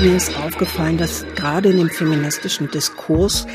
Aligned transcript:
Mir 0.00 0.16
ist 0.16 0.34
aufgefallen, 0.38 0.96
dass 0.96 1.26
gerade 1.36 1.68
in 1.68 1.76
dem 1.76 1.90
feministischen 1.90 2.70
Diskurs 2.70 3.46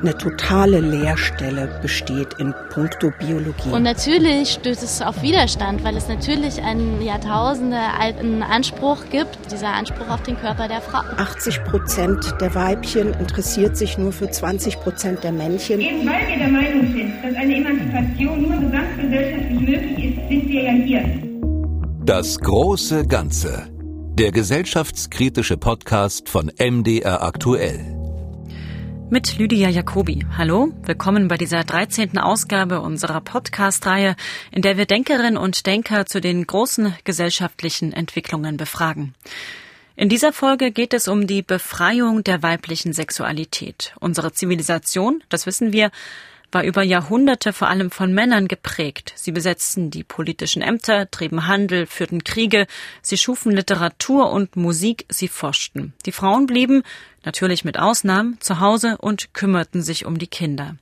eine 0.00 0.16
totale 0.16 0.78
Leerstelle 0.78 1.80
besteht 1.82 2.34
in 2.38 2.54
puncto 2.72 3.10
Biologie. 3.18 3.70
Und 3.72 3.82
natürlich 3.82 4.52
stößt 4.52 4.84
es 4.84 5.02
auf 5.02 5.20
Widerstand, 5.20 5.82
weil 5.82 5.96
es 5.96 6.06
natürlich 6.06 6.62
einen 6.62 7.02
Jahrtausende 7.02 7.76
alten 7.98 8.44
Anspruch 8.44 8.98
gibt, 9.10 9.36
dieser 9.50 9.74
Anspruch 9.74 10.08
auf 10.08 10.22
den 10.22 10.38
Körper 10.38 10.68
der 10.68 10.80
Frau. 10.80 11.00
80 11.16 11.64
Prozent 11.64 12.34
der 12.40 12.54
Weibchen 12.54 13.12
interessiert 13.14 13.76
sich 13.76 13.98
nur 13.98 14.12
für 14.12 14.30
20 14.30 14.78
Prozent 14.78 15.24
der 15.24 15.32
Männchen. 15.32 15.80
Eben 15.80 16.06
weil 16.06 16.28
wir 16.28 16.38
der 16.38 16.48
Meinung 16.48 16.92
sind, 16.92 17.14
dass 17.22 17.34
eine 17.34 17.56
Emanzipation 17.56 18.42
nur 18.42 18.60
gesamtgesellschaftlich 18.60 19.60
möglich 19.60 20.04
ist, 20.04 20.28
sind 20.28 20.48
wir 20.48 20.62
ja 20.62 20.72
hier. 20.72 21.04
Das 22.04 22.38
große 22.38 23.06
Ganze. 23.08 23.79
Der 24.20 24.32
gesellschaftskritische 24.32 25.56
Podcast 25.56 26.28
von 26.28 26.52
MDR 26.58 27.22
aktuell 27.22 27.78
mit 29.08 29.38
Lydia 29.38 29.70
Jacobi. 29.70 30.26
Hallo, 30.36 30.74
willkommen 30.82 31.26
bei 31.26 31.38
dieser 31.38 31.64
13. 31.64 32.18
Ausgabe 32.18 32.82
unserer 32.82 33.22
Podcast-Reihe, 33.22 34.16
in 34.52 34.60
der 34.60 34.76
wir 34.76 34.84
Denkerinnen 34.84 35.38
und 35.38 35.64
Denker 35.64 36.04
zu 36.04 36.20
den 36.20 36.46
großen 36.46 36.94
gesellschaftlichen 37.04 37.94
Entwicklungen 37.94 38.58
befragen. 38.58 39.14
In 39.96 40.10
dieser 40.10 40.34
Folge 40.34 40.70
geht 40.70 40.92
es 40.92 41.08
um 41.08 41.26
die 41.26 41.40
Befreiung 41.40 42.22
der 42.22 42.42
weiblichen 42.42 42.92
Sexualität. 42.92 43.94
Unsere 44.00 44.32
Zivilisation, 44.32 45.24
das 45.30 45.46
wissen 45.46 45.72
wir, 45.72 45.90
war 46.52 46.64
über 46.64 46.82
Jahrhunderte 46.82 47.52
vor 47.52 47.68
allem 47.68 47.90
von 47.90 48.12
Männern 48.12 48.48
geprägt. 48.48 49.12
Sie 49.16 49.32
besetzten 49.32 49.90
die 49.90 50.04
politischen 50.04 50.62
Ämter, 50.62 51.10
trieben 51.10 51.46
Handel, 51.46 51.86
führten 51.86 52.24
Kriege, 52.24 52.66
sie 53.02 53.18
schufen 53.18 53.52
Literatur 53.52 54.30
und 54.30 54.56
Musik, 54.56 55.06
sie 55.08 55.28
forschten. 55.28 55.92
Die 56.06 56.12
Frauen 56.12 56.46
blieben, 56.46 56.82
natürlich 57.24 57.64
mit 57.64 57.78
Ausnahmen, 57.78 58.38
zu 58.40 58.60
Hause 58.60 58.96
und 58.98 59.34
kümmerten 59.34 59.82
sich 59.82 60.06
um 60.06 60.18
die 60.18 60.26
Kinder. 60.26 60.76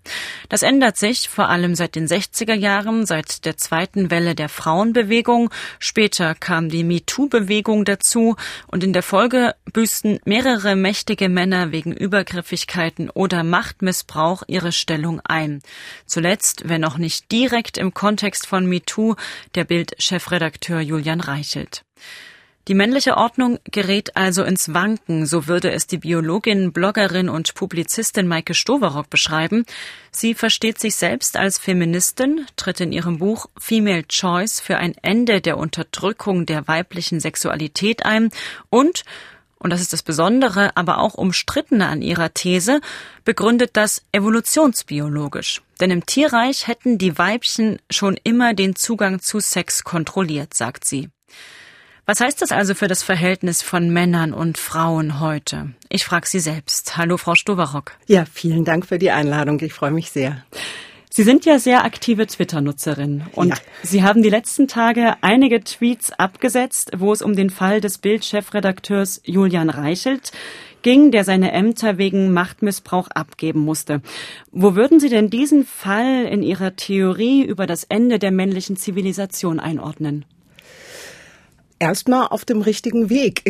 Das 0.48 0.62
ändert 0.62 0.96
sich 0.96 1.28
vor 1.28 1.48
allem 1.48 1.74
seit 1.74 1.94
den 1.94 2.06
60er 2.06 2.54
Jahren, 2.54 3.06
seit 3.06 3.44
der 3.44 3.56
zweiten 3.56 4.10
Welle 4.10 4.34
der 4.34 4.48
Frauenbewegung. 4.48 5.50
Später 5.78 6.34
kam 6.34 6.68
die 6.68 6.84
MeToo-Bewegung 6.84 7.84
dazu 7.84 8.36
und 8.66 8.84
in 8.84 8.92
der 8.92 9.02
Folge 9.02 9.54
büßten 9.72 10.20
mehrere 10.24 10.76
mächtige 10.76 11.28
Männer 11.28 11.72
wegen 11.72 11.92
Übergriffigkeiten 11.92 13.10
oder 13.10 13.44
Machtmissbrauch 13.44 14.42
ihre 14.46 14.72
Stellung 14.72 15.20
ein. 15.24 15.60
Zuletzt, 16.06 16.68
wenn 16.68 16.84
auch 16.84 16.98
nicht 16.98 17.30
direkt 17.30 17.78
im 17.78 17.94
Kontext 17.94 18.46
von 18.46 18.66
MeToo, 18.66 19.16
der 19.54 19.64
Bild-Chefredakteur 19.64 20.80
Julian 20.80 21.20
Reichelt. 21.20 21.84
Die 22.68 22.74
männliche 22.74 23.16
Ordnung 23.16 23.58
gerät 23.64 24.14
also 24.14 24.44
ins 24.44 24.74
Wanken, 24.74 25.24
so 25.24 25.46
würde 25.46 25.72
es 25.72 25.86
die 25.86 25.96
Biologin, 25.96 26.70
Bloggerin 26.74 27.30
und 27.30 27.54
Publizistin 27.54 28.28
Maike 28.28 28.52
Stoverock 28.52 29.08
beschreiben. 29.08 29.64
Sie 30.12 30.34
versteht 30.34 30.78
sich 30.78 30.94
selbst 30.96 31.38
als 31.38 31.58
Feministin, 31.58 32.44
tritt 32.56 32.80
in 32.80 32.92
ihrem 32.92 33.20
Buch 33.20 33.46
Female 33.58 34.06
Choice 34.06 34.60
für 34.60 34.76
ein 34.76 34.94
Ende 35.00 35.40
der 35.40 35.56
Unterdrückung 35.56 36.44
der 36.44 36.68
weiblichen 36.68 37.20
Sexualität 37.20 38.04
ein 38.04 38.28
und 38.68 39.04
und 39.60 39.70
das 39.70 39.80
ist 39.80 39.92
das 39.92 40.04
Besondere, 40.04 40.76
aber 40.76 40.98
auch 40.98 41.14
umstrittene 41.14 41.88
an 41.88 42.00
ihrer 42.00 42.32
These, 42.32 42.80
begründet 43.24 43.70
das 43.72 44.04
evolutionsbiologisch. 44.12 45.62
Denn 45.80 45.90
im 45.90 46.06
Tierreich 46.06 46.68
hätten 46.68 46.96
die 46.96 47.18
Weibchen 47.18 47.80
schon 47.90 48.16
immer 48.22 48.54
den 48.54 48.76
Zugang 48.76 49.18
zu 49.18 49.40
Sex 49.40 49.82
kontrolliert, 49.82 50.54
sagt 50.54 50.84
sie. 50.84 51.08
Was 52.08 52.22
heißt 52.22 52.40
das 52.40 52.52
also 52.52 52.74
für 52.74 52.88
das 52.88 53.02
Verhältnis 53.02 53.60
von 53.60 53.90
Männern 53.90 54.32
und 54.32 54.56
Frauen 54.56 55.20
heute? 55.20 55.74
Ich 55.90 56.06
frage 56.06 56.26
Sie 56.26 56.40
selbst. 56.40 56.96
Hallo, 56.96 57.18
Frau 57.18 57.34
Stoverock. 57.34 57.98
Ja, 58.06 58.24
vielen 58.24 58.64
Dank 58.64 58.86
für 58.86 58.98
die 58.98 59.10
Einladung. 59.10 59.60
Ich 59.60 59.74
freue 59.74 59.90
mich 59.90 60.10
sehr. 60.10 60.42
Sie 61.10 61.22
sind 61.22 61.44
ja 61.44 61.58
sehr 61.58 61.84
aktive 61.84 62.26
Twitter-Nutzerin 62.26 63.24
und 63.34 63.48
ja. 63.48 63.56
Sie 63.82 64.04
haben 64.04 64.22
die 64.22 64.30
letzten 64.30 64.68
Tage 64.68 65.16
einige 65.20 65.62
Tweets 65.62 66.10
abgesetzt, 66.10 66.92
wo 66.96 67.12
es 67.12 67.20
um 67.20 67.36
den 67.36 67.50
Fall 67.50 67.82
des 67.82 67.98
Bild-Chefredakteurs 67.98 69.20
Julian 69.24 69.68
Reichelt 69.68 70.32
ging, 70.80 71.10
der 71.10 71.24
seine 71.24 71.52
Ämter 71.52 71.98
wegen 71.98 72.32
Machtmissbrauch 72.32 73.08
abgeben 73.08 73.60
musste. 73.60 74.00
Wo 74.50 74.74
würden 74.74 74.98
Sie 74.98 75.10
denn 75.10 75.28
diesen 75.28 75.66
Fall 75.66 76.24
in 76.24 76.42
Ihrer 76.42 76.74
Theorie 76.74 77.44
über 77.44 77.66
das 77.66 77.84
Ende 77.84 78.18
der 78.18 78.30
männlichen 78.30 78.78
Zivilisation 78.78 79.60
einordnen? 79.60 80.24
Erstmal 81.78 82.28
auf 82.28 82.44
dem 82.44 82.60
richtigen 82.60 83.10
Weg. 83.10 83.42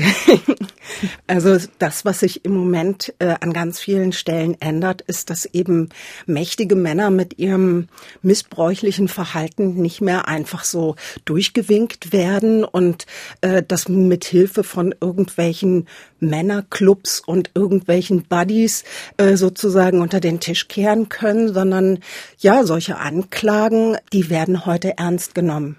also 1.26 1.56
das, 1.78 2.04
was 2.04 2.20
sich 2.20 2.44
im 2.44 2.54
Moment 2.54 3.14
äh, 3.18 3.34
an 3.40 3.52
ganz 3.52 3.80
vielen 3.80 4.12
Stellen 4.12 4.56
ändert, 4.60 5.02
ist, 5.02 5.30
dass 5.30 5.46
eben 5.46 5.88
mächtige 6.26 6.76
Männer 6.76 7.10
mit 7.10 7.38
ihrem 7.38 7.88
missbräuchlichen 8.22 9.08
Verhalten 9.08 9.74
nicht 9.74 10.00
mehr 10.00 10.28
einfach 10.28 10.64
so 10.64 10.96
durchgewinkt 11.24 12.12
werden 12.12 12.64
und 12.64 13.06
äh, 13.40 13.62
das 13.66 13.88
mit 13.88 14.24
Hilfe 14.24 14.64
von 14.64 14.94
irgendwelchen 15.00 15.86
Männerclubs 16.20 17.20
und 17.20 17.50
irgendwelchen 17.54 18.24
Buddies 18.24 18.84
äh, 19.16 19.36
sozusagen 19.36 20.00
unter 20.00 20.20
den 20.20 20.40
Tisch 20.40 20.68
kehren 20.68 21.08
können, 21.08 21.52
sondern 21.52 22.00
ja, 22.38 22.64
solche 22.64 22.98
Anklagen, 22.98 23.96
die 24.12 24.30
werden 24.30 24.66
heute 24.66 24.98
ernst 24.98 25.34
genommen. 25.34 25.76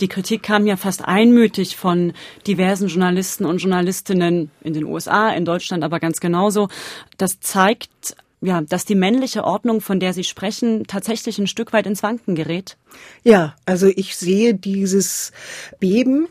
Die 0.00 0.08
Kritik 0.08 0.42
kam 0.42 0.66
ja 0.66 0.76
fast 0.76 1.04
einmütig 1.04 1.76
von 1.76 2.12
diversen 2.46 2.88
Journalisten 2.88 3.44
und 3.44 3.58
Journalistinnen 3.58 4.50
in 4.62 4.72
den 4.72 4.84
USA, 4.84 5.30
in 5.30 5.44
Deutschland 5.44 5.84
aber 5.84 6.00
ganz 6.00 6.20
genauso. 6.20 6.68
Das 7.16 7.40
zeigt 7.40 8.16
ja, 8.40 8.60
dass 8.60 8.84
die 8.84 8.94
männliche 8.94 9.44
Ordnung, 9.44 9.80
von 9.80 9.98
der 9.98 10.12
Sie 10.12 10.22
sprechen, 10.22 10.86
tatsächlich 10.86 11.38
ein 11.38 11.48
Stück 11.48 11.72
weit 11.72 11.86
ins 11.86 12.02
Wanken 12.02 12.36
gerät? 12.36 12.76
Ja, 13.24 13.56
also 13.66 13.88
ich 13.88 14.16
sehe 14.16 14.54
dieses 14.54 15.32
Beben 15.80 16.28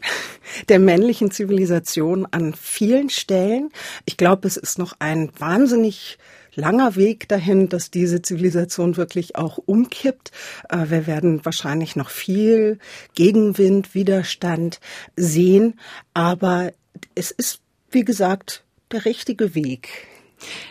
der 0.70 0.80
männlichen 0.80 1.32
Zivilisation 1.32 2.26
an 2.32 2.54
vielen 2.54 3.10
Stellen. 3.10 3.72
Ich 4.06 4.16
glaube, 4.16 4.48
es 4.48 4.56
ist 4.56 4.80
noch 4.80 4.94
ein 5.00 5.32
wahnsinnig 5.38 6.18
langer 6.58 6.96
Weg 6.96 7.30
dahin, 7.30 7.70
dass 7.70 7.92
diese 7.92 8.22
Zivilisation 8.22 8.98
wirklich 8.98 9.38
auch 9.38 9.58
umkippt. 9.66 10.32
Äh, 10.70 10.90
wir 10.90 11.08
werden 11.08 11.46
wahrscheinlich 11.46 11.96
noch 11.96 12.10
viel 12.10 12.80
Gegenwind, 13.16 13.96
Widerstand 13.96 14.82
sehen, 15.16 15.80
aber 16.14 16.74
es 17.16 17.32
ist, 17.32 17.62
wie 17.92 18.04
gesagt, 18.04 18.64
der 18.92 19.06
richtige 19.06 19.56
Weg. 19.56 20.08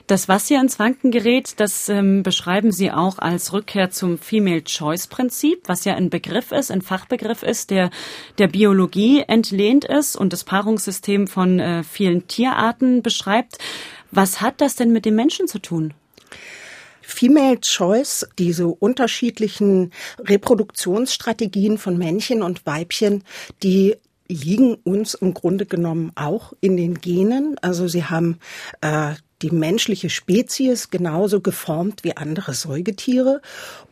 Das, 0.06 0.28
was 0.28 0.46
hier 0.46 0.60
ins 0.60 0.78
Wanken 0.78 1.10
gerät, 1.10 1.58
das 1.58 1.88
ähm, 1.88 2.22
beschreiben 2.22 2.70
Sie 2.70 2.92
auch 2.92 3.18
als 3.18 3.52
Rückkehr 3.52 3.90
zum 3.90 4.18
Female 4.18 4.62
Choice 4.62 5.08
Prinzip, 5.08 5.62
was 5.66 5.84
ja 5.84 5.94
ein 5.96 6.10
Begriff 6.10 6.52
ist, 6.52 6.70
ein 6.70 6.82
Fachbegriff 6.82 7.42
ist, 7.42 7.70
der 7.70 7.90
der 8.38 8.46
Biologie 8.46 9.24
entlehnt 9.26 9.84
ist 9.84 10.16
und 10.16 10.32
das 10.32 10.44
Paarungssystem 10.44 11.26
von 11.26 11.58
äh, 11.58 11.82
vielen 11.82 12.28
Tierarten 12.28 13.02
beschreibt. 13.02 13.58
Was 14.10 14.40
hat 14.40 14.60
das 14.60 14.76
denn 14.76 14.92
mit 14.92 15.04
dem 15.04 15.16
Menschen 15.16 15.48
zu 15.48 15.58
tun? 15.58 15.94
Female 17.02 17.60
Choice, 17.60 18.26
diese 18.38 18.66
unterschiedlichen 18.66 19.92
Reproduktionsstrategien 20.18 21.78
von 21.78 21.96
Männchen 21.96 22.42
und 22.42 22.66
Weibchen, 22.66 23.22
die 23.62 23.96
liegen 24.28 24.74
uns 24.74 25.14
im 25.14 25.32
Grunde 25.32 25.66
genommen 25.66 26.10
auch 26.16 26.52
in 26.60 26.76
den 26.76 27.00
Genen. 27.00 27.56
Also 27.62 27.86
sie 27.86 28.04
haben 28.04 28.38
äh, 28.80 29.14
die 29.42 29.50
menschliche 29.50 30.08
Spezies 30.08 30.90
genauso 30.90 31.40
geformt 31.40 32.04
wie 32.04 32.16
andere 32.16 32.54
Säugetiere. 32.54 33.42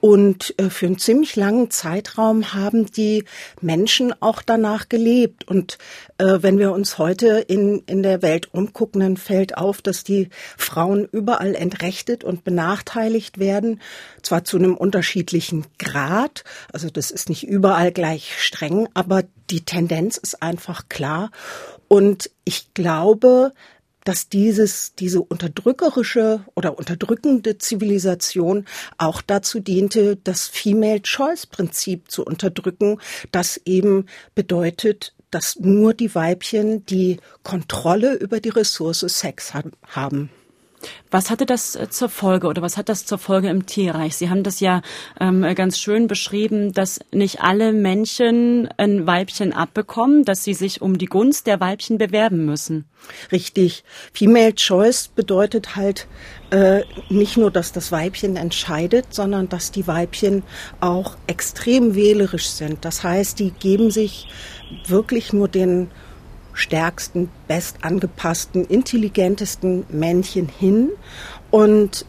Und 0.00 0.58
äh, 0.58 0.70
für 0.70 0.86
einen 0.86 0.98
ziemlich 0.98 1.36
langen 1.36 1.70
Zeitraum 1.70 2.54
haben 2.54 2.86
die 2.86 3.24
Menschen 3.60 4.14
auch 4.20 4.40
danach 4.40 4.88
gelebt. 4.88 5.46
Und 5.46 5.78
äh, 6.18 6.38
wenn 6.40 6.58
wir 6.58 6.72
uns 6.72 6.98
heute 6.98 7.38
in, 7.40 7.82
in 7.86 8.02
der 8.02 8.22
Welt 8.22 8.52
umgucken, 8.54 9.00
dann 9.00 9.16
fällt 9.16 9.58
auf, 9.58 9.82
dass 9.82 10.02
die 10.02 10.30
Frauen 10.56 11.06
überall 11.10 11.54
entrechtet 11.54 12.24
und 12.24 12.44
benachteiligt 12.44 13.38
werden. 13.38 13.80
Zwar 14.22 14.44
zu 14.44 14.56
einem 14.56 14.76
unterschiedlichen 14.76 15.66
Grad. 15.78 16.44
Also 16.72 16.88
das 16.88 17.10
ist 17.10 17.28
nicht 17.28 17.46
überall 17.46 17.92
gleich 17.92 18.42
streng, 18.42 18.88
aber 18.94 19.24
die 19.50 19.64
Tendenz 19.64 20.16
ist 20.16 20.42
einfach 20.42 20.88
klar. 20.88 21.30
Und 21.88 22.30
ich 22.44 22.72
glaube, 22.74 23.52
dass 24.04 24.28
dieses, 24.28 24.94
diese 24.94 25.20
unterdrückerische 25.20 26.44
oder 26.54 26.78
unterdrückende 26.78 27.58
Zivilisation 27.58 28.66
auch 28.98 29.22
dazu 29.22 29.60
diente, 29.60 30.16
das 30.16 30.46
Female 30.46 31.02
Choice 31.02 31.46
Prinzip 31.46 32.10
zu 32.10 32.24
unterdrücken, 32.24 33.00
das 33.32 33.60
eben 33.64 34.06
bedeutet, 34.34 35.14
dass 35.30 35.58
nur 35.58 35.94
die 35.94 36.14
Weibchen 36.14 36.86
die 36.86 37.18
Kontrolle 37.42 38.14
über 38.14 38.40
die 38.40 38.50
Ressource 38.50 39.00
Sex 39.00 39.52
haben. 39.54 40.30
Was 41.10 41.30
hatte 41.30 41.46
das 41.46 41.76
äh, 41.76 41.88
zur 41.88 42.08
Folge 42.08 42.46
oder 42.46 42.62
was 42.62 42.76
hat 42.76 42.88
das 42.88 43.06
zur 43.06 43.18
Folge 43.18 43.48
im 43.48 43.66
Tierreich? 43.66 44.16
Sie 44.16 44.30
haben 44.30 44.42
das 44.42 44.60
ja 44.60 44.82
ähm, 45.20 45.46
ganz 45.54 45.78
schön 45.78 46.08
beschrieben, 46.08 46.72
dass 46.72 47.00
nicht 47.12 47.40
alle 47.40 47.72
Männchen 47.72 48.68
ein 48.76 49.06
Weibchen 49.06 49.52
abbekommen, 49.52 50.24
dass 50.24 50.44
sie 50.44 50.54
sich 50.54 50.82
um 50.82 50.98
die 50.98 51.06
Gunst 51.06 51.46
der 51.46 51.60
Weibchen 51.60 51.98
bewerben 51.98 52.44
müssen. 52.44 52.86
Richtig. 53.32 53.84
Female 54.12 54.54
Choice 54.54 55.08
bedeutet 55.08 55.76
halt 55.76 56.06
äh, 56.50 56.82
nicht 57.08 57.36
nur, 57.36 57.50
dass 57.50 57.72
das 57.72 57.92
Weibchen 57.92 58.36
entscheidet, 58.36 59.12
sondern 59.12 59.48
dass 59.48 59.70
die 59.70 59.86
Weibchen 59.86 60.42
auch 60.80 61.16
extrem 61.26 61.94
wählerisch 61.94 62.48
sind. 62.48 62.84
Das 62.84 63.02
heißt, 63.02 63.38
die 63.38 63.50
geben 63.50 63.90
sich 63.90 64.28
wirklich 64.86 65.32
nur 65.32 65.48
den 65.48 65.90
stärksten, 66.54 67.28
bestangepassten, 67.48 68.64
intelligentesten 68.64 69.84
Männchen 69.90 70.48
hin. 70.48 70.90
Und 71.50 72.06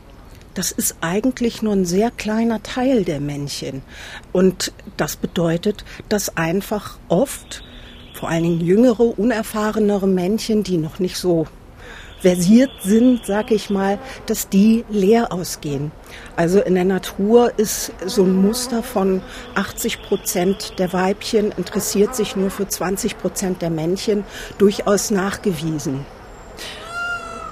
das 0.53 0.71
ist 0.71 0.95
eigentlich 1.01 1.61
nur 1.61 1.73
ein 1.73 1.85
sehr 1.85 2.11
kleiner 2.11 2.63
Teil 2.63 3.03
der 3.03 3.19
Männchen. 3.19 3.81
Und 4.31 4.71
das 4.95 5.17
bedeutet, 5.17 5.83
dass 6.07 6.37
einfach 6.37 6.97
oft, 7.09 7.63
vor 8.13 8.29
allen 8.29 8.43
Dingen 8.43 8.61
jüngere, 8.61 9.19
unerfahrenere 9.19 10.07
Männchen, 10.07 10.63
die 10.63 10.77
noch 10.77 10.99
nicht 10.99 11.17
so 11.17 11.47
versiert 12.19 12.71
sind, 12.81 13.25
sag 13.25 13.51
ich 13.51 13.69
mal, 13.69 13.99
dass 14.25 14.49
die 14.49 14.85
leer 14.89 15.31
ausgehen. 15.31 15.91
Also 16.35 16.61
in 16.61 16.75
der 16.75 16.85
Natur 16.85 17.51
ist 17.57 17.91
so 18.05 18.23
ein 18.23 18.35
Muster 18.35 18.83
von 18.83 19.21
80 19.55 20.01
Prozent 20.03 20.73
der 20.79 20.93
Weibchen 20.93 21.51
interessiert 21.51 22.15
sich 22.15 22.35
nur 22.35 22.49
für 22.49 22.67
20 22.67 23.17
Prozent 23.17 23.61
der 23.61 23.69
Männchen 23.69 24.23
durchaus 24.57 25.11
nachgewiesen. 25.11 26.05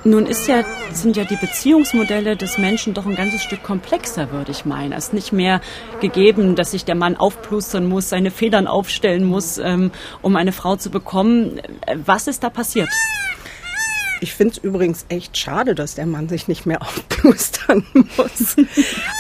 Nun 0.06 0.26
ist 0.26 0.50
ja, 0.50 0.66
sind 0.92 1.16
ja 1.16 1.24
die 1.24 1.38
Beziehungsmodelle 1.38 2.36
des 2.36 2.58
Menschen 2.58 2.94
doch 2.94 3.06
ein 3.06 3.16
ganzes 3.16 3.42
Stück 3.42 3.64
komplexer, 3.64 4.32
würde 4.32 4.52
ich 4.52 4.66
meinen. 4.66 4.92
Es 4.92 5.06
ist 5.06 5.14
nicht 5.14 5.32
mehr 5.32 5.62
gegeben, 6.02 6.56
dass 6.56 6.72
sich 6.72 6.84
der 6.84 6.96
Mann 6.96 7.16
aufplustern 7.16 7.86
muss, 7.86 8.10
seine 8.10 8.30
Federn 8.30 8.68
aufstellen 8.68 9.24
muss, 9.24 9.60
ähm, 9.60 9.92
um 10.22 10.36
eine 10.36 10.52
Frau 10.52 10.76
zu 10.76 10.90
bekommen. 10.90 11.62
Was 11.96 12.28
ist 12.28 12.44
da 12.44 12.50
passiert? 12.50 12.90
Ich 14.24 14.36
finde 14.36 14.54
es 14.54 14.64
übrigens 14.64 15.06
echt 15.10 15.38
schade, 15.38 15.76
dass 15.76 15.96
der 15.96 16.06
Mann 16.06 16.30
sich 16.30 16.48
nicht 16.48 16.66
mehr 16.66 16.82
aufplustern 16.82 17.86
muss. 17.94 18.56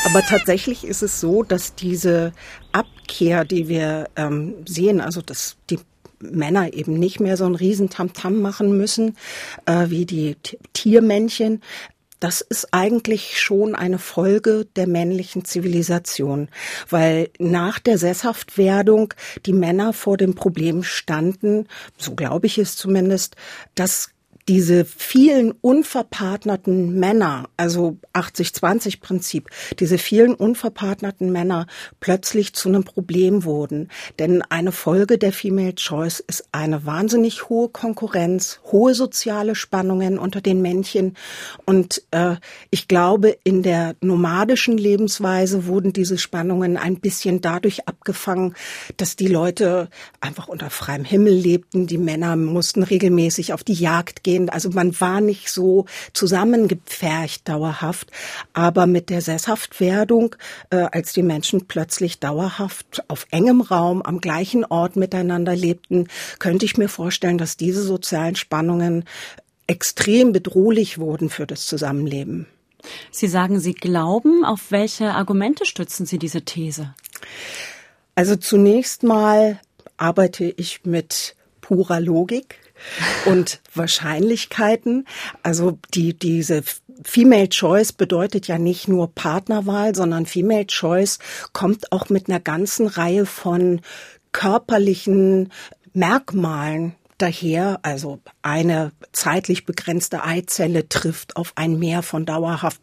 Aber 0.05 0.21
tatsächlich 0.21 0.85
ist 0.85 1.03
es 1.03 1.19
so, 1.19 1.43
dass 1.43 1.75
diese 1.75 2.31
Abkehr, 2.71 3.43
die 3.43 3.67
wir 3.67 4.09
ähm, 4.15 4.55
sehen, 4.65 5.01
also 5.01 5.21
dass 5.21 5.57
die 5.69 5.79
Männer 6.19 6.71
eben 6.71 6.93
nicht 6.93 7.19
mehr 7.19 7.35
so 7.35 7.43
ein 7.43 7.55
riesen 7.55 7.89
Tamtam 7.89 8.39
machen 8.39 8.77
müssen 8.77 9.17
äh, 9.65 9.89
wie 9.89 10.05
die 10.05 10.37
Tiermännchen. 10.71 11.61
Das 12.21 12.39
ist 12.39 12.69
eigentlich 12.71 13.41
schon 13.41 13.75
eine 13.75 13.99
Folge 13.99 14.65
der 14.77 14.87
männlichen 14.87 15.43
Zivilisation, 15.43 16.47
weil 16.89 17.29
nach 17.39 17.79
der 17.79 17.97
Sesshaftwerdung 17.97 19.13
die 19.45 19.51
Männer 19.51 19.91
vor 19.91 20.15
dem 20.15 20.33
Problem 20.33 20.81
standen, 20.81 21.67
so 21.97 22.15
glaube 22.15 22.47
ich 22.47 22.57
es 22.57 22.77
zumindest, 22.77 23.35
dass 23.75 24.12
diese 24.47 24.83
vielen 24.85 25.51
unverpartnerten 25.51 26.99
Männer, 26.99 27.49
also 27.55 27.97
80-20-Prinzip, 28.13 29.49
diese 29.79 29.97
vielen 29.97 30.33
unverpartnerten 30.35 31.31
Männer 31.31 31.67
plötzlich 31.99 32.53
zu 32.53 32.69
einem 32.69 32.83
Problem 32.83 33.45
wurden. 33.45 33.89
Denn 34.19 34.41
eine 34.41 34.71
Folge 34.71 35.17
der 35.17 35.31
Female 35.31 35.75
Choice 35.75 36.19
ist 36.19 36.45
eine 36.51 36.85
wahnsinnig 36.85 37.49
hohe 37.49 37.69
Konkurrenz, 37.69 38.59
hohe 38.65 38.93
soziale 38.93 39.55
Spannungen 39.55 40.19
unter 40.19 40.41
den 40.41 40.61
Männchen. 40.61 41.15
Und 41.65 42.03
äh, 42.11 42.35
ich 42.69 42.87
glaube, 42.87 43.37
in 43.43 43.63
der 43.63 43.95
nomadischen 44.01 44.77
Lebensweise 44.77 45.67
wurden 45.67 45.93
diese 45.93 46.17
Spannungen 46.17 46.75
ein 46.75 46.99
bisschen 46.99 47.39
dadurch 47.39 47.87
abgefangen, 47.87 48.55
dass 48.97 49.15
die 49.15 49.27
Leute 49.27 49.89
einfach 50.19 50.49
unter 50.49 50.69
freiem 50.69 51.05
Himmel 51.05 51.33
lebten. 51.33 51.87
Die 51.87 51.97
Männer 51.97 52.35
mussten 52.35 52.83
regelmäßig 52.83 53.53
auf 53.53 53.63
die 53.63 53.73
Jagd 53.73 54.23
gehen 54.23 54.32
gehen. 54.33 54.49
Also 54.49 54.69
man 54.69 54.99
war 54.99 55.21
nicht 55.21 55.49
so 55.49 55.85
zusammengepfercht 56.13 57.47
dauerhaft. 57.47 58.11
Aber 58.53 58.87
mit 58.87 59.09
der 59.09 59.21
Sesshaftwerdung, 59.21 60.35
äh, 60.69 60.87
als 60.91 61.13
die 61.13 61.23
Menschen 61.23 61.67
plötzlich 61.67 62.19
dauerhaft 62.19 63.03
auf 63.07 63.27
engem 63.31 63.61
Raum 63.61 64.01
am 64.01 64.19
gleichen 64.19 64.65
Ort 64.65 64.95
miteinander 64.95 65.55
lebten, 65.55 66.07
könnte 66.39 66.65
ich 66.65 66.77
mir 66.77 66.89
vorstellen, 66.89 67.37
dass 67.37 67.57
diese 67.57 67.83
sozialen 67.83 68.35
Spannungen 68.35 69.05
extrem 69.67 70.33
bedrohlich 70.33 70.97
wurden 70.97 71.29
für 71.29 71.47
das 71.47 71.65
Zusammenleben. 71.65 72.47
Sie 73.11 73.27
sagen, 73.27 73.59
Sie 73.59 73.73
glauben. 73.73 74.43
Auf 74.43 74.71
welche 74.71 75.11
Argumente 75.11 75.65
stützen 75.65 76.05
Sie 76.05 76.17
diese 76.17 76.41
These? 76.41 76.93
Also 78.15 78.35
zunächst 78.35 79.03
mal 79.03 79.59
arbeite 79.95 80.45
ich 80.57 80.81
mit 80.83 81.35
purer 81.61 82.01
Logik 82.01 82.59
und 83.25 83.61
Wahrscheinlichkeiten. 83.73 85.05
Also 85.41 85.79
die, 85.93 86.17
diese 86.17 86.63
Female 87.03 87.49
Choice 87.49 87.93
bedeutet 87.93 88.47
ja 88.47 88.57
nicht 88.57 88.87
nur 88.87 89.13
Partnerwahl, 89.13 89.95
sondern 89.95 90.25
Female 90.25 90.67
Choice 90.67 91.19
kommt 91.53 91.91
auch 91.91 92.09
mit 92.09 92.29
einer 92.29 92.39
ganzen 92.39 92.87
Reihe 92.87 93.25
von 93.25 93.81
körperlichen 94.31 95.51
Merkmalen 95.93 96.95
daher, 97.17 97.79
also 97.83 98.19
eine 98.41 98.91
zeitlich 99.11 99.65
begrenzte 99.65 100.23
Eizelle 100.23 100.89
trifft 100.89 101.37
auf 101.37 101.53
ein 101.55 101.79
Mehr 101.79 102.03
von 102.03 102.25
dauerhaft 102.25 102.81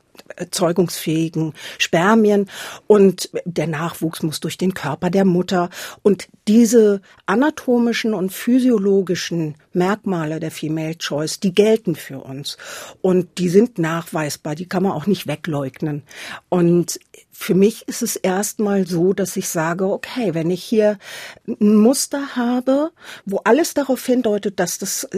zeugungsfähigen 0.51 1.55
Spermien 1.79 2.49
und 2.87 3.31
der 3.45 3.67
Nachwuchs 3.67 4.23
muss 4.23 4.41
durch 4.41 4.59
den 4.59 4.75
Körper 4.75 5.11
der 5.11 5.25
Mutter 5.25 5.71
und 6.03 6.29
diese 6.49 7.01
anatomischen 7.27 8.15
und 8.15 8.33
physiologischen 8.33 9.55
Merkmale 9.73 10.41
der 10.41 10.51
Female 10.51 10.97
Choice, 10.99 11.41
die 11.41 11.55
gelten 11.55 11.95
für 11.95 12.19
uns 12.19 12.57
und 13.01 13.39
die 13.39 13.49
sind 13.49 13.79
nachweisbar, 13.79 14.55
die 14.55 14.67
kann 14.67 14.83
man 14.83 14.93
auch 14.93 15.07
nicht 15.07 15.27
wegleugnen. 15.27 16.03
Und 16.49 16.99
für 17.41 17.55
mich 17.55 17.89
ist 17.89 18.03
es 18.03 18.17
erstmal 18.17 18.87
so, 18.87 19.15
dass 19.15 19.35
ich 19.37 19.49
sage, 19.49 19.87
okay, 19.87 20.35
wenn 20.35 20.51
ich 20.51 20.63
hier 20.63 20.99
ein 21.47 21.77
Muster 21.77 22.37
habe, 22.37 22.91
wo 23.25 23.39
alles 23.45 23.73
darauf 23.73 24.05
hindeutet, 24.05 24.61
dass 24.61 24.79
das, 24.79 25.09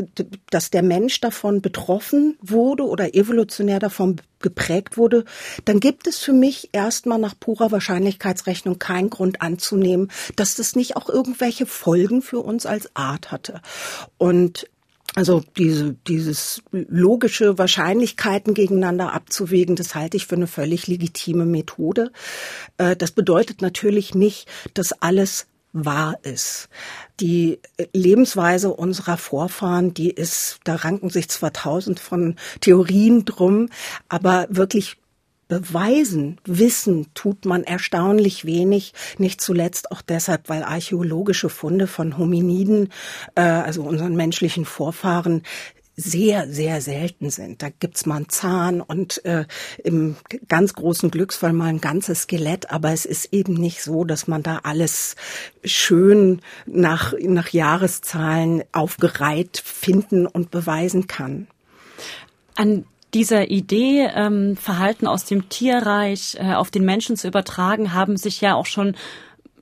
dass 0.51 0.71
der 0.71 0.85
Mensch 0.85 1.21
davon 1.21 1.61
betroffen 1.61 2.37
wurde 2.41 2.85
oder 2.85 3.17
evolutionär 3.17 3.81
davon 3.81 4.21
geprägt 4.43 4.97
wurde, 4.97 5.25
dann 5.65 5.81
gibt 5.81 6.07
es 6.07 6.19
für 6.19 6.33
mich 6.33 6.71
erstmal 6.73 7.19
nach 7.19 7.39
purer 7.39 7.73
Wahrscheinlichkeitsrechnung 7.73 8.79
keinen 8.79 9.11
Grund 9.11 9.41
anzunehmen, 9.43 10.11
dass 10.37 10.55
das 10.55 10.77
nicht 10.77 10.97
auch 10.97 11.09
irgendwelche 11.09 11.67
Folgen 11.67 12.23
für 12.23 12.41
uns 12.41 12.67
als 12.67 12.95
Art 12.95 13.31
hatte. 13.31 13.61
Und 14.19 14.69
also 15.15 15.43
diese, 15.59 15.95
dieses 16.07 16.63
logische 16.73 17.59
Wahrscheinlichkeiten 17.59 18.55
gegeneinander 18.55 19.13
abzuwägen, 19.13 19.77
das 19.77 19.95
halte 19.95 20.17
ich 20.17 20.27
für 20.27 20.37
eine 20.37 20.47
völlig 20.47 20.87
legitime 20.87 21.45
Methode. 21.45 22.13
Äh, 22.79 22.97
das 22.97 23.11
bedeutet 23.11 23.61
natürlich 23.61 24.15
nicht, 24.15 24.49
dass 24.73 24.93
alles 24.93 25.47
wahr 25.73 26.19
ist. 26.23 26.69
Die 27.21 27.61
Lebensweise 27.93 28.73
unserer 28.73 29.17
Vorfahren, 29.17 29.95
die 29.95 30.11
ist, 30.11 30.61
da 30.65 30.77
ranken 30.77 31.11
sich 31.11 31.29
zwar 31.29 31.53
tausend 31.53 32.01
von 32.01 32.37
Theorien 32.61 33.25
drum, 33.25 33.69
aber 34.09 34.47
wirklich 34.51 34.99
beweisen, 35.49 36.39
wissen 36.47 37.09
tut 37.13 37.45
man 37.45 37.63
erstaunlich 37.65 38.47
wenig, 38.47 38.95
nicht 39.19 39.41
zuletzt 39.41 39.91
auch 39.93 40.01
deshalb, 40.01 40.49
weil 40.49 40.63
archäologische 40.63 41.51
Funde 41.51 41.87
von 41.87 42.17
Hominiden, 42.17 42.89
äh, 43.35 43.43
also 43.43 43.83
unseren 43.83 44.17
menschlichen 44.17 44.65
Vorfahren, 44.65 45.43
sehr, 45.95 46.49
sehr 46.49 46.81
selten 46.81 47.31
sind. 47.31 47.63
Da 47.63 47.69
gibt's 47.69 48.07
mal 48.07 48.17
einen 48.17 48.29
Zahn 48.29 48.81
und 48.81 49.25
äh, 49.25 49.45
im 49.85 50.17
ganz 50.49 50.73
großen 50.75 51.11
Glücksfall 51.11 51.53
mal 51.53 51.67
ein 51.67 51.81
ganzes 51.81 52.23
Skelett, 52.23 52.71
aber 52.71 52.93
es 52.93 53.05
ist 53.05 53.33
eben 53.33 53.55
nicht 53.55 53.83
so, 53.83 54.05
dass 54.05 54.27
man 54.27 54.43
da 54.43 54.61
alles 54.63 55.17
schön 55.65 56.41
nach, 56.67 57.13
nach 57.21 57.51
Jahreszahlen 57.51 58.65
aufgereiht 58.73 59.63
finden 59.65 60.27
und 60.27 60.51
beweisen 60.51 61.07
kann. 61.07 61.47
An 62.55 62.87
dieser 63.13 63.51
Idee, 63.51 64.09
ähm, 64.15 64.57
Verhalten 64.57 65.07
aus 65.07 65.27
dem 65.27 65.51
Tierreich 65.51 66.37
äh, 66.39 66.55
auf 66.55 66.71
den 66.71 66.87
Menschen 66.87 67.17
zu 67.17 67.29
übertragen, 67.29 67.93
haben 67.93 68.17
sich 68.17 68.41
ja 68.41 68.55
auch 68.55 68.67
schon 68.67 68.97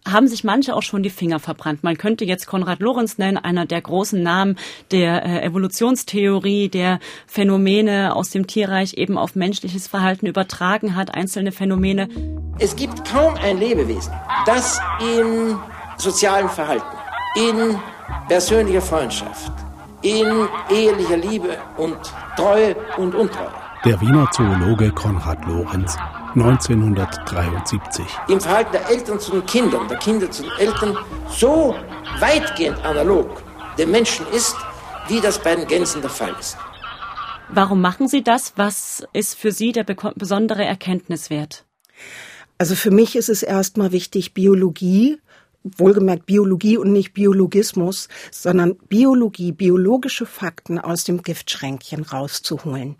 haben 0.07 0.29
sich 0.29 0.45
manche 0.45 0.75
auch 0.75 0.83
schon 0.83 1.03
die 1.03 1.11
Finger 1.11 1.39
verbrannt. 1.39 1.83
Man 1.83 1.97
könnte 1.97 2.25
jetzt 2.25 2.47
Konrad 2.47 2.81
Lorenz 2.81 3.19
nennen, 3.19 3.37
einer 3.37 3.67
der 3.67 3.81
großen 3.81 4.23
Namen 4.23 4.57
der 4.91 5.25
äh, 5.25 5.43
Evolutionstheorie, 5.45 6.69
der 6.69 7.01
Phänomene 7.27 8.15
aus 8.15 8.31
dem 8.31 8.47
Tierreich 8.47 8.95
eben 8.95 9.19
auf 9.19 9.35
menschliches 9.35 9.87
Verhalten 9.87 10.27
übertragen 10.27 10.97
hat, 10.97 11.15
einzelne 11.15 11.53
Phänomene. 11.53 12.09
Es 12.59 12.77
gibt 12.77 13.05
kaum 13.11 13.35
ein 13.35 13.59
Lebewesen, 13.59 14.13
das 14.47 14.81
in 15.17 15.57
sozialem 15.97 16.49
Verhalten, 16.49 16.97
in 17.37 17.79
persönlicher 18.29 18.83
Freundschaft, 18.83 19.53
in 20.03 20.49
ehelicher 20.71 21.17
Liebe 21.17 21.59
und 21.77 21.99
Treue 22.37 22.75
und 22.97 23.15
Untreue 23.15 23.61
der 23.85 23.99
Wiener 24.03 24.31
Zoologe 24.31 24.91
Konrad 24.91 25.43
Lorenz 25.47 25.97
1973. 26.35 28.05
Im 28.29 28.41
Verhalten 28.41 28.73
der 28.73 28.89
Eltern 28.89 29.19
zu 29.19 29.33
den 29.33 29.47
Kindern, 29.47 29.89
der 29.89 29.99
Kinder 29.99 30.31
zu 30.31 30.43
den 30.43 30.53
Eltern, 30.59 30.97
so 31.29 31.75
weitgehend 32.19 32.85
analog 32.85 33.43
dem 33.79 33.91
Menschen 33.91 34.27
ist, 34.29 34.57
wie 35.09 35.21
das 35.21 35.43
bei 35.43 35.57
den 35.57 35.67
Gänsen 35.67 36.03
der 36.03 36.11
Fall 36.11 36.35
ist. 36.39 36.57
Warum 37.49 37.81
machen 37.81 38.07
Sie 38.07 38.23
das? 38.23 38.53
Was 38.57 39.05
ist 39.13 39.35
für 39.35 39.51
Sie 39.51 39.73
der 39.73 39.85
besondere 39.85 40.65
Erkenntniswert? 40.65 41.65
Also 42.59 42.75
für 42.75 42.91
mich 42.91 43.17
ist 43.17 43.29
es 43.29 43.43
erstmal 43.43 43.91
wichtig, 43.91 44.35
Biologie 44.35 45.19
wohlgemerkt 45.63 46.27
Biologie 46.27 46.79
und 46.79 46.93
nicht 46.93 47.13
Biologismus, 47.13 48.09
sondern 48.31 48.77
Biologie, 48.89 49.53
biologische 49.53 50.27
Fakten 50.27 50.79
aus 50.79 51.05
dem 51.05 51.23
Giftschränkchen 51.23 52.03
rauszuholen. 52.03 52.97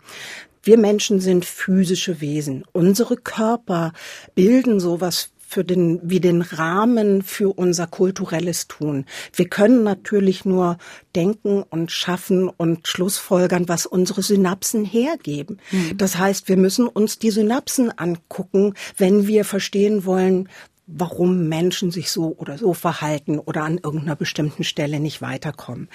Wir 0.63 0.77
Menschen 0.77 1.19
sind 1.19 1.45
physische 1.45 2.21
Wesen. 2.21 2.63
Unsere 2.71 3.17
Körper 3.17 3.93
bilden 4.35 4.79
sowas 4.79 5.31
für 5.51 5.65
den, 5.65 5.99
wie 6.01 6.21
den 6.21 6.41
Rahmen 6.41 7.23
für 7.23 7.49
unser 7.49 7.85
kulturelles 7.85 8.69
Tun. 8.69 9.05
Wir 9.33 9.49
können 9.49 9.83
natürlich 9.83 10.45
nur 10.45 10.77
denken 11.13 11.61
und 11.63 11.91
schaffen 11.91 12.47
und 12.47 12.87
schlussfolgern, 12.87 13.67
was 13.67 13.85
unsere 13.85 14.23
Synapsen 14.23 14.85
hergeben. 14.85 15.57
Mhm. 15.71 15.97
Das 15.97 16.17
heißt, 16.17 16.47
wir 16.47 16.55
müssen 16.55 16.87
uns 16.87 17.19
die 17.19 17.31
Synapsen 17.31 17.91
angucken, 17.97 18.75
wenn 18.95 19.27
wir 19.27 19.43
verstehen 19.43 20.05
wollen, 20.05 20.47
warum 20.93 21.47
Menschen 21.47 21.91
sich 21.91 22.11
so 22.11 22.35
oder 22.37 22.57
so 22.57 22.73
verhalten 22.73 23.39
oder 23.39 23.63
an 23.63 23.77
irgendeiner 23.77 24.15
bestimmten 24.15 24.63
Stelle 24.63 24.99
nicht 24.99 25.21
weiterkommen. 25.21 25.89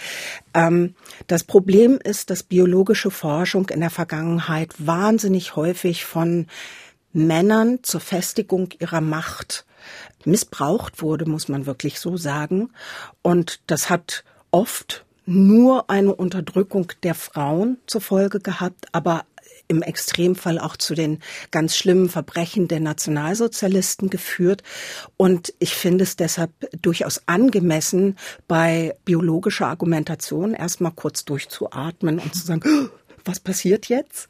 Ähm, 0.54 0.94
das 1.26 1.44
Problem 1.44 1.98
ist, 2.02 2.30
dass 2.30 2.42
biologische 2.42 3.10
Forschung 3.10 3.68
in 3.68 3.80
der 3.80 3.90
Vergangenheit 3.90 4.74
wahnsinnig 4.78 5.56
häufig 5.56 6.04
von 6.04 6.46
Männern 7.12 7.78
zur 7.82 8.00
Festigung 8.00 8.68
ihrer 8.78 9.00
Macht 9.00 9.64
missbraucht 10.24 11.00
wurde, 11.02 11.26
muss 11.26 11.48
man 11.48 11.66
wirklich 11.66 11.98
so 12.00 12.16
sagen. 12.16 12.70
Und 13.22 13.60
das 13.66 13.88
hat 13.88 14.24
oft 14.50 15.04
nur 15.24 15.90
eine 15.90 16.14
Unterdrückung 16.14 16.92
der 17.02 17.14
Frauen 17.14 17.78
zur 17.86 18.00
Folge 18.00 18.40
gehabt, 18.40 18.86
aber 18.92 19.24
im 19.68 19.82
Extremfall 19.82 20.58
auch 20.58 20.76
zu 20.76 20.94
den 20.94 21.20
ganz 21.50 21.76
schlimmen 21.76 22.08
Verbrechen 22.08 22.68
der 22.68 22.80
Nationalsozialisten 22.80 24.11
geführt. 24.11 24.62
Und 25.16 25.54
ich 25.58 25.75
finde 25.75 26.04
es 26.04 26.16
deshalb 26.16 26.50
durchaus 26.80 27.23
angemessen, 27.26 28.16
bei 28.49 28.94
biologischer 29.04 29.66
Argumentation 29.66 30.54
erstmal 30.54 30.92
kurz 30.92 31.25
durchzuatmen 31.25 32.18
und 32.18 32.35
zu 32.35 32.46
sagen, 32.46 32.90
was 33.26 33.40
passiert 33.40 33.88
jetzt? 33.88 34.28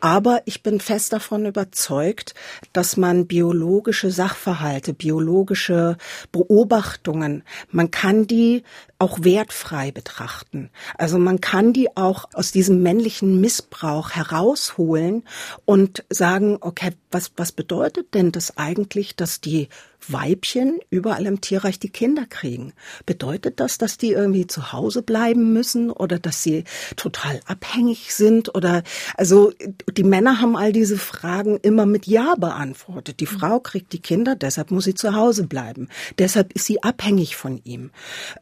Aber 0.00 0.42
ich 0.44 0.62
bin 0.62 0.78
fest 0.78 1.14
davon 1.14 1.46
überzeugt, 1.46 2.34
dass 2.74 2.96
man 2.98 3.26
biologische 3.26 4.10
Sachverhalte, 4.10 4.92
biologische 4.92 5.96
Beobachtungen, 6.30 7.42
man 7.70 7.90
kann 7.90 8.26
die 8.26 8.62
auch 9.04 9.22
wertfrei 9.22 9.92
betrachten. 9.92 10.70
Also 10.96 11.18
man 11.18 11.42
kann 11.42 11.74
die 11.74 11.94
auch 11.94 12.24
aus 12.32 12.52
diesem 12.52 12.82
männlichen 12.82 13.38
Missbrauch 13.38 14.12
herausholen 14.12 15.24
und 15.66 16.04
sagen, 16.08 16.56
okay, 16.62 16.92
was, 17.10 17.32
was 17.36 17.52
bedeutet 17.52 18.14
denn 18.14 18.32
das 18.32 18.56
eigentlich, 18.56 19.14
dass 19.14 19.42
die 19.42 19.68
Weibchen 20.08 20.80
überall 20.90 21.26
im 21.26 21.40
Tierreich 21.40 21.78
die 21.78 21.88
Kinder 21.88 22.26
kriegen. 22.28 22.72
Bedeutet 23.06 23.60
das, 23.60 23.78
dass 23.78 23.96
die 23.96 24.12
irgendwie 24.12 24.46
zu 24.46 24.72
Hause 24.72 25.02
bleiben 25.02 25.52
müssen 25.52 25.90
oder 25.90 26.18
dass 26.18 26.42
sie 26.42 26.64
total 26.96 27.40
abhängig 27.46 28.14
sind 28.14 28.54
oder 28.54 28.82
also 29.16 29.52
die 29.92 30.04
Männer 30.04 30.40
haben 30.40 30.56
all 30.56 30.72
diese 30.72 30.98
Fragen 30.98 31.58
immer 31.58 31.86
mit 31.86 32.06
Ja 32.06 32.34
beantwortet. 32.36 33.20
Die 33.20 33.26
Frau 33.26 33.60
kriegt 33.60 33.92
die 33.92 34.02
Kinder, 34.02 34.36
deshalb 34.36 34.70
muss 34.70 34.84
sie 34.84 34.94
zu 34.94 35.14
Hause 35.14 35.46
bleiben. 35.46 35.88
Deshalb 36.18 36.52
ist 36.52 36.66
sie 36.66 36.82
abhängig 36.82 37.36
von 37.36 37.60
ihm. 37.64 37.90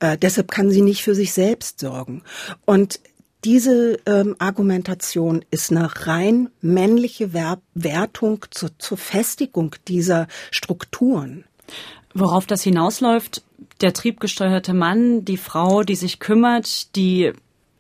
Äh, 0.01 0.19
deshalb 0.19 0.51
kann 0.53 0.71
sie 0.71 0.83
nicht 0.83 1.03
für 1.03 1.15
sich 1.15 1.33
selbst 1.33 1.81
sorgen. 1.81 2.23
Und 2.67 3.01
diese 3.43 3.99
ähm, 4.05 4.37
Argumentation 4.39 5.43
ist 5.51 5.71
eine 5.71 5.89
rein 6.07 6.51
männliche 6.61 7.33
Wertung 7.33 8.45
zur, 8.51 8.79
zur 8.79 8.99
Festigung 8.99 9.75
dieser 9.89 10.29
Strukturen. 10.51 11.45
Worauf 12.13 12.47
das 12.47 12.63
hinausläuft, 12.63 13.43
der 13.81 13.95
triebgesteuerte 13.95 14.75
Mann, 14.75 15.25
die 15.25 15.39
Frau, 15.39 15.85
die 15.85 15.97
sich 15.97 16.21
kümmert, 16.21 16.95
die 16.97 17.33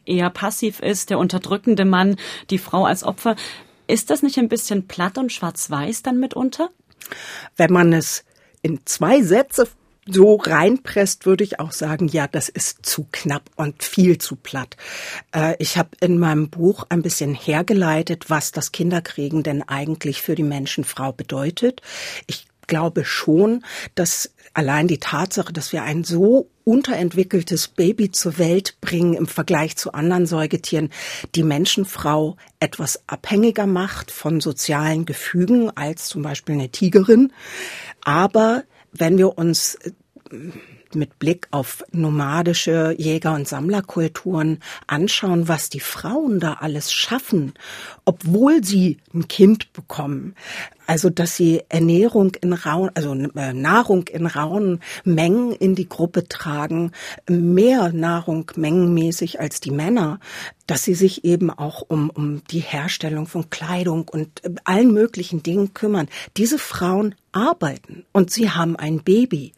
eher 0.06 0.30
passiv 0.30 0.80
ist, 0.80 1.10
der 1.10 1.18
unterdrückende 1.18 1.84
Mann, 1.84 2.16
die 2.48 2.58
Frau 2.58 2.86
als 2.86 3.04
Opfer. 3.04 3.36
Ist 3.86 4.08
das 4.08 4.22
nicht 4.22 4.38
ein 4.38 4.48
bisschen 4.48 4.88
platt 4.88 5.18
und 5.18 5.30
schwarz-weiß 5.30 6.02
dann 6.02 6.18
mitunter? 6.18 6.70
Wenn 7.54 7.72
man 7.72 7.92
es 7.92 8.24
in 8.62 8.80
zwei 8.86 9.20
Sätze 9.20 9.68
so 10.06 10.36
reinpresst, 10.36 11.26
würde 11.26 11.44
ich 11.44 11.60
auch 11.60 11.72
sagen, 11.72 12.08
ja, 12.08 12.26
das 12.26 12.48
ist 12.48 12.84
zu 12.84 13.06
knapp 13.12 13.50
und 13.56 13.82
viel 13.82 14.18
zu 14.18 14.36
platt. 14.36 14.76
Äh, 15.32 15.54
ich 15.58 15.76
habe 15.76 15.90
in 16.00 16.18
meinem 16.18 16.50
Buch 16.50 16.84
ein 16.88 17.02
bisschen 17.02 17.34
hergeleitet, 17.34 18.28
was 18.28 18.52
das 18.52 18.72
Kinderkriegen 18.72 19.42
denn 19.42 19.62
eigentlich 19.62 20.20
für 20.20 20.34
die 20.34 20.42
Menschenfrau 20.42 21.12
bedeutet. 21.12 21.82
Ich 22.26 22.46
glaube 22.66 23.04
schon, 23.04 23.64
dass 23.94 24.32
allein 24.54 24.88
die 24.88 24.98
Tatsache, 24.98 25.52
dass 25.52 25.72
wir 25.72 25.82
ein 25.82 26.04
so 26.04 26.48
unterentwickeltes 26.64 27.68
Baby 27.68 28.10
zur 28.10 28.38
Welt 28.38 28.76
bringen 28.80 29.14
im 29.14 29.26
Vergleich 29.26 29.76
zu 29.76 29.92
anderen 29.92 30.26
Säugetieren, 30.26 30.90
die 31.34 31.42
Menschenfrau 31.42 32.36
etwas 32.60 33.02
abhängiger 33.06 33.66
macht 33.66 34.10
von 34.10 34.40
sozialen 34.40 35.06
Gefügen 35.06 35.70
als 35.76 36.06
zum 36.06 36.22
Beispiel 36.22 36.54
eine 36.54 36.70
Tigerin. 36.70 37.32
Aber 38.02 38.64
wenn 38.92 39.18
wir 39.18 39.38
uns 39.38 39.76
äh, 39.76 39.90
mit 40.94 41.18
Blick 41.18 41.48
auf 41.50 41.84
nomadische 41.92 42.94
Jäger- 42.98 43.34
und 43.34 43.48
Sammlerkulturen 43.48 44.58
anschauen, 44.86 45.48
was 45.48 45.68
die 45.70 45.80
Frauen 45.80 46.40
da 46.40 46.54
alles 46.54 46.92
schaffen, 46.92 47.54
obwohl 48.04 48.64
sie 48.64 48.98
ein 49.14 49.28
Kind 49.28 49.72
bekommen. 49.72 50.34
Also, 50.86 51.10
dass 51.10 51.36
sie 51.36 51.62
Ernährung 51.68 52.32
in 52.40 52.52
rauen, 52.52 52.90
also 52.94 53.14
äh, 53.14 53.52
Nahrung 53.52 54.08
in 54.08 54.26
rauen 54.26 54.80
Mengen 55.04 55.52
in 55.52 55.74
die 55.74 55.88
Gruppe 55.88 56.28
tragen, 56.28 56.92
mehr 57.28 57.92
Nahrung 57.92 58.50
mengenmäßig 58.56 59.40
als 59.40 59.60
die 59.60 59.70
Männer, 59.70 60.18
dass 60.66 60.82
sie 60.82 60.94
sich 60.94 61.24
eben 61.24 61.50
auch 61.50 61.82
um, 61.82 62.10
um 62.10 62.42
die 62.50 62.60
Herstellung 62.60 63.26
von 63.26 63.48
Kleidung 63.48 64.08
und 64.08 64.44
äh, 64.44 64.50
allen 64.64 64.92
möglichen 64.92 65.42
Dingen 65.42 65.72
kümmern. 65.72 66.08
Diese 66.36 66.58
Frauen 66.58 67.14
arbeiten 67.32 68.04
und 68.12 68.30
sie 68.30 68.50
haben 68.50 68.76
ein 68.76 69.02
Baby. 69.02 69.52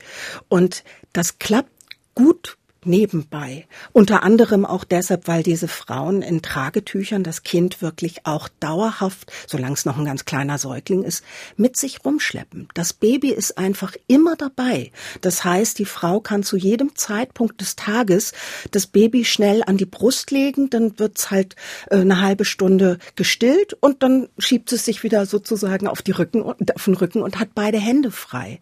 Und 0.48 0.84
das 1.12 1.38
klappt 1.38 1.70
gut 2.14 2.56
nebenbei. 2.86 3.66
Unter 3.92 4.22
anderem 4.22 4.64
auch 4.64 4.84
deshalb, 4.84 5.28
weil 5.28 5.42
diese 5.42 5.68
Frauen 5.68 6.22
in 6.22 6.42
Tragetüchern 6.42 7.22
das 7.22 7.42
Kind 7.42 7.82
wirklich 7.82 8.26
auch 8.26 8.48
dauerhaft, 8.60 9.32
solange 9.46 9.74
es 9.74 9.84
noch 9.84 9.98
ein 9.98 10.04
ganz 10.04 10.24
kleiner 10.24 10.58
Säugling 10.58 11.02
ist, 11.02 11.24
mit 11.56 11.76
sich 11.76 12.04
rumschleppen. 12.04 12.68
Das 12.74 12.92
Baby 12.92 13.30
ist 13.30 13.58
einfach 13.58 13.94
immer 14.06 14.36
dabei. 14.36 14.92
Das 15.20 15.44
heißt, 15.44 15.78
die 15.78 15.84
Frau 15.84 16.20
kann 16.20 16.42
zu 16.42 16.56
jedem 16.56 16.94
Zeitpunkt 16.96 17.60
des 17.60 17.76
Tages 17.76 18.32
das 18.70 18.86
Baby 18.86 19.24
schnell 19.24 19.62
an 19.64 19.76
die 19.76 19.86
Brust 19.86 20.30
legen, 20.30 20.70
dann 20.70 20.98
wird's 20.98 21.30
halt 21.30 21.56
äh, 21.90 21.96
eine 21.96 22.20
halbe 22.20 22.44
Stunde 22.44 22.98
gestillt 23.16 23.74
und 23.80 24.02
dann 24.02 24.28
schiebt 24.38 24.72
es 24.72 24.84
sich 24.84 25.02
wieder 25.02 25.26
sozusagen 25.26 25.88
auf 25.88 26.02
die 26.02 26.12
Rücken 26.12 26.42
auf 26.42 26.84
den 26.84 26.94
Rücken 26.94 27.22
und 27.22 27.38
hat 27.38 27.50
beide 27.54 27.78
Hände 27.78 28.10
frei. 28.10 28.60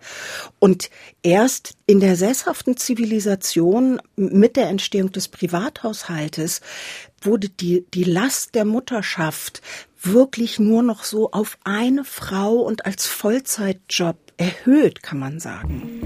Und 0.59 0.91
erst 1.23 1.75
in 1.93 2.01
der 2.01 2.17
sesshaften 2.17 2.79
Zivilisation 2.79 4.01
mit 4.17 4.57
der 4.57 4.71
Entstehung 4.71 5.13
des 5.13 5.29
Privathaushaltes 5.29 6.63
wurde 7.21 7.51
die, 7.51 7.85
die 7.93 8.05
Last 8.05 8.55
der 8.55 8.65
Mutterschaft 8.65 9.61
wirklich 10.03 10.59
nur 10.59 10.83
noch 10.83 11.05
so 11.05 11.33
auf 11.33 11.59
eine 11.65 12.05
Frau 12.05 12.55
und 12.55 12.87
als 12.87 13.07
Vollzeitjob 13.07 14.17
erhöht, 14.39 15.03
kann 15.03 15.19
man 15.19 15.39
sagen. 15.39 16.01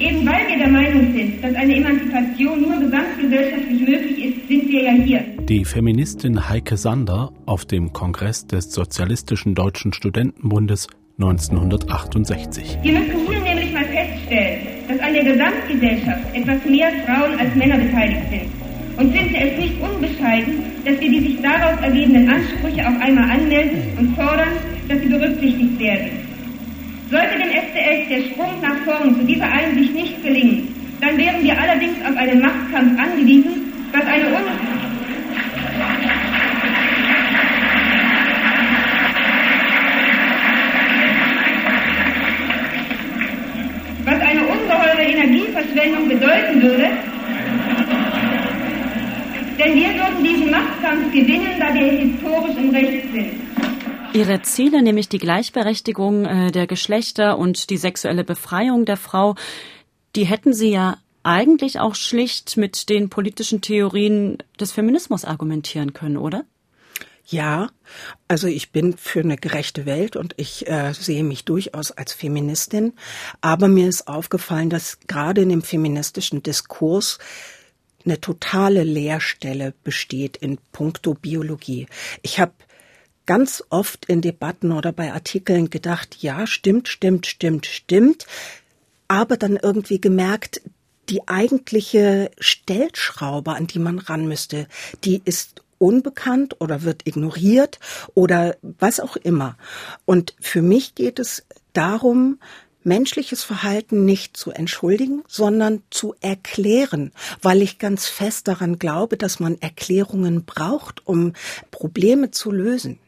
Eben 0.00 0.26
weil 0.26 0.48
wir 0.48 0.56
der 0.60 0.68
Meinung 0.68 1.12
sind, 1.12 1.44
dass 1.44 1.54
eine 1.54 1.76
Emanzipation 1.76 2.62
nur 2.62 2.80
gesamtgesellschaftlich 2.80 3.80
möglich 3.80 4.24
ist, 4.24 4.48
sind 4.48 4.68
wir 4.68 4.82
ja 4.82 4.92
hier. 4.92 5.24
Die 5.40 5.66
Feministin 5.66 6.48
Heike 6.48 6.78
Sander 6.78 7.34
auf 7.44 7.66
dem 7.66 7.92
Kongress 7.92 8.46
des 8.46 8.72
Sozialistischen 8.72 9.54
Deutschen 9.54 9.92
Studentenbundes 9.92 10.86
1968. 11.18 12.78
Wir 12.82 12.98
müssen 12.98 13.26
hier 13.26 13.35
der 15.16 15.32
Gesamtgesellschaft 15.32 16.24
etwas 16.34 16.64
mehr 16.66 16.88
Frauen 17.06 17.40
als 17.40 17.54
Männer 17.54 17.78
beteiligt 17.78 18.28
sind 18.28 18.52
und 18.98 19.16
finde 19.16 19.38
es 19.38 19.58
nicht 19.58 19.80
unbescheiden, 19.80 20.64
dass 20.84 21.00
wir 21.00 21.08
die 21.08 21.20
sich 21.20 21.40
daraus 21.40 21.80
ergebenden 21.82 22.28
Ansprüche 22.28 22.82
auch 22.86 23.00
einmal 23.00 23.30
anmelden 23.30 23.96
und 23.98 24.14
fordern, 24.14 24.60
dass 24.88 25.00
sie 25.00 25.08
berücksichtigt 25.08 25.78
werden. 25.78 26.10
Sollte 27.10 27.38
dem 27.38 27.50
SDS 27.50 28.08
der 28.10 28.22
Sprung 28.28 28.60
nach 28.60 28.76
vorn 28.84 29.16
zu 29.16 29.24
dieser 29.24 29.50
Einsicht 29.50 29.94
nicht 29.94 30.22
gelingen, 30.22 30.68
dann 31.00 31.16
wären 31.16 31.42
wir 31.42 31.58
allerdings 31.58 31.96
auf 32.04 32.16
einen 32.16 32.40
Machtkampf 32.40 33.00
angewiesen, 33.00 33.72
was 33.92 34.06
eine 34.06 34.26
un 34.26 34.65
Sendung 45.86 46.08
bedeuten 46.08 46.62
würde. 46.62 46.88
Denn 49.58 49.74
wir 49.74 49.88
würden 49.94 50.24
diesen 50.24 50.50
Machtkampf 50.50 51.12
gewinnen, 51.12 51.58
da 51.58 51.72
wir 51.72 51.92
historisch 51.92 52.56
im 52.56 52.70
Recht 52.70 53.12
sind. 53.12 53.30
Ihre 54.12 54.42
Ziele, 54.42 54.82
nämlich 54.82 55.08
die 55.08 55.18
Gleichberechtigung 55.18 56.24
äh, 56.24 56.50
der 56.50 56.66
Geschlechter 56.66 57.38
und 57.38 57.70
die 57.70 57.76
sexuelle 57.76 58.24
Befreiung 58.24 58.84
der 58.84 58.96
Frau, 58.96 59.34
die 60.14 60.24
hätten 60.24 60.52
Sie 60.52 60.70
ja 60.70 60.96
eigentlich 61.22 61.80
auch 61.80 61.94
schlicht 61.94 62.56
mit 62.56 62.88
den 62.88 63.08
politischen 63.08 63.60
Theorien 63.60 64.38
des 64.58 64.72
Feminismus 64.72 65.24
argumentieren 65.24 65.92
können, 65.92 66.16
oder? 66.16 66.44
Ja, 67.28 67.70
also 68.28 68.46
ich 68.46 68.70
bin 68.70 68.96
für 68.96 69.20
eine 69.20 69.36
gerechte 69.36 69.84
Welt 69.84 70.14
und 70.14 70.34
ich 70.36 70.68
äh, 70.68 70.92
sehe 70.92 71.24
mich 71.24 71.44
durchaus 71.44 71.90
als 71.90 72.12
Feministin. 72.12 72.92
Aber 73.40 73.66
mir 73.66 73.88
ist 73.88 74.06
aufgefallen, 74.06 74.70
dass 74.70 75.00
gerade 75.08 75.42
in 75.42 75.48
dem 75.48 75.62
feministischen 75.62 76.44
Diskurs 76.44 77.18
eine 78.04 78.20
totale 78.20 78.84
Leerstelle 78.84 79.74
besteht 79.82 80.36
in 80.36 80.58
puncto 80.70 81.14
Biologie. 81.14 81.88
Ich 82.22 82.38
habe 82.38 82.52
ganz 83.26 83.64
oft 83.70 84.04
in 84.06 84.20
Debatten 84.20 84.70
oder 84.70 84.92
bei 84.92 85.12
Artikeln 85.12 85.68
gedacht, 85.68 86.18
ja, 86.20 86.46
stimmt, 86.46 86.86
stimmt, 86.86 87.26
stimmt, 87.26 87.66
stimmt, 87.66 88.26
aber 89.08 89.36
dann 89.36 89.56
irgendwie 89.56 90.00
gemerkt, 90.00 90.62
die 91.08 91.26
eigentliche 91.26 92.30
Stellschraube, 92.38 93.52
an 93.52 93.66
die 93.66 93.80
man 93.80 93.98
ran 93.98 94.26
müsste, 94.28 94.68
die 95.04 95.22
ist 95.24 95.62
unbekannt 95.78 96.60
oder 96.60 96.82
wird 96.82 97.06
ignoriert 97.06 97.78
oder 98.14 98.56
was 98.62 99.00
auch 99.00 99.16
immer. 99.16 99.56
Und 100.04 100.34
für 100.40 100.62
mich 100.62 100.94
geht 100.94 101.18
es 101.18 101.44
darum, 101.72 102.38
menschliches 102.84 103.42
Verhalten 103.42 104.04
nicht 104.04 104.36
zu 104.36 104.52
entschuldigen, 104.52 105.24
sondern 105.26 105.82
zu 105.90 106.14
erklären, 106.20 107.12
weil 107.42 107.60
ich 107.60 107.78
ganz 107.78 108.06
fest 108.06 108.46
daran 108.48 108.78
glaube, 108.78 109.16
dass 109.16 109.40
man 109.40 109.60
Erklärungen 109.60 110.44
braucht, 110.44 111.06
um 111.06 111.32
Probleme 111.72 112.30
zu 112.30 112.52
lösen 112.52 113.00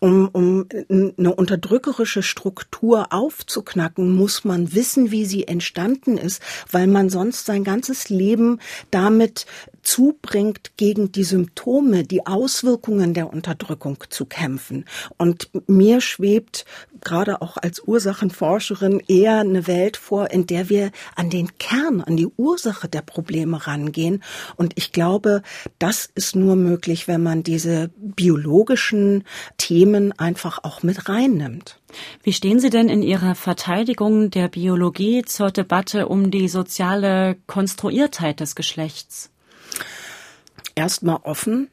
um, 0.00 0.28
um 0.32 0.66
eine 0.90 1.34
unterdrückerische 1.34 2.22
Struktur 2.22 3.12
aufzuknacken, 3.12 4.16
muss 4.16 4.44
man 4.44 4.74
wissen, 4.74 5.10
wie 5.10 5.26
sie 5.26 5.46
entstanden 5.46 6.16
ist, 6.16 6.42
weil 6.70 6.86
man 6.86 7.10
sonst 7.10 7.46
sein 7.46 7.64
ganzes 7.64 8.08
Leben 8.08 8.58
damit 8.90 9.46
zubringt, 9.82 10.72
gegen 10.76 11.12
die 11.12 11.24
Symptome, 11.24 12.04
die 12.04 12.26
Auswirkungen 12.26 13.14
der 13.14 13.32
Unterdrückung 13.32 13.98
zu 14.08 14.26
kämpfen. 14.26 14.84
Und 15.16 15.50
mir 15.66 16.00
schwebt 16.00 16.64
gerade 17.00 17.42
auch 17.42 17.56
als 17.56 17.80
Ursachenforscherin 17.86 19.00
eher 19.08 19.40
eine 19.40 19.66
Welt 19.66 19.96
vor, 19.96 20.30
in 20.30 20.46
der 20.46 20.68
wir 20.68 20.90
an 21.16 21.30
den 21.30 21.56
Kern, 21.58 22.00
an 22.00 22.16
die 22.16 22.28
Ursache 22.36 22.88
der 22.88 23.02
Probleme 23.02 23.66
rangehen. 23.66 24.22
Und 24.56 24.72
ich 24.76 24.92
glaube, 24.92 25.42
das 25.78 26.10
ist 26.14 26.36
nur 26.36 26.56
möglich, 26.56 27.08
wenn 27.08 27.22
man 27.22 27.42
diese 27.42 27.90
biologischen 27.96 29.24
Themen 29.56 30.12
einfach 30.18 30.62
auch 30.62 30.82
mit 30.82 31.08
reinnimmt. 31.08 31.80
Wie 32.22 32.32
stehen 32.32 32.60
Sie 32.60 32.70
denn 32.70 32.88
in 32.88 33.02
Ihrer 33.02 33.34
Verteidigung 33.34 34.30
der 34.30 34.48
Biologie 34.48 35.22
zur 35.22 35.50
Debatte 35.50 36.08
um 36.08 36.30
die 36.30 36.48
soziale 36.48 37.36
Konstruiertheit 37.46 38.40
des 38.40 38.54
Geschlechts? 38.54 39.29
Erstmal 40.80 41.18
offen. 41.24 41.68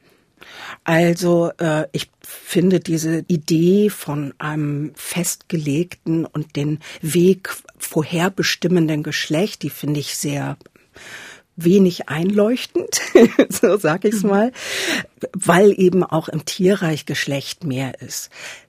Also 0.84 1.50
äh, 1.56 1.86
ich 1.92 2.10
finde 2.20 2.78
diese 2.78 3.24
Idee 3.26 3.88
von 3.88 4.34
einem 4.36 4.92
festgelegten 4.96 6.26
und 6.26 6.56
den 6.56 6.80
Weg 7.00 7.56
vorherbestimmenden 7.78 9.02
Geschlecht, 9.02 9.62
die 9.62 9.70
finde 9.70 10.00
ich 10.00 10.14
sehr 10.14 10.58
wenig 11.56 12.10
einleuchtend, 12.10 13.00
so 13.48 13.78
sag 13.78 14.04
ich's 14.04 14.24
mhm. 14.24 14.28
mal, 14.28 14.52
weil 15.32 15.72
eben 15.80 16.04
auch 16.04 16.28
im 16.28 16.44
Tierreich 16.44 17.06
Geschlecht 17.06 17.64
mehr 17.64 18.02
ist. 18.02 18.28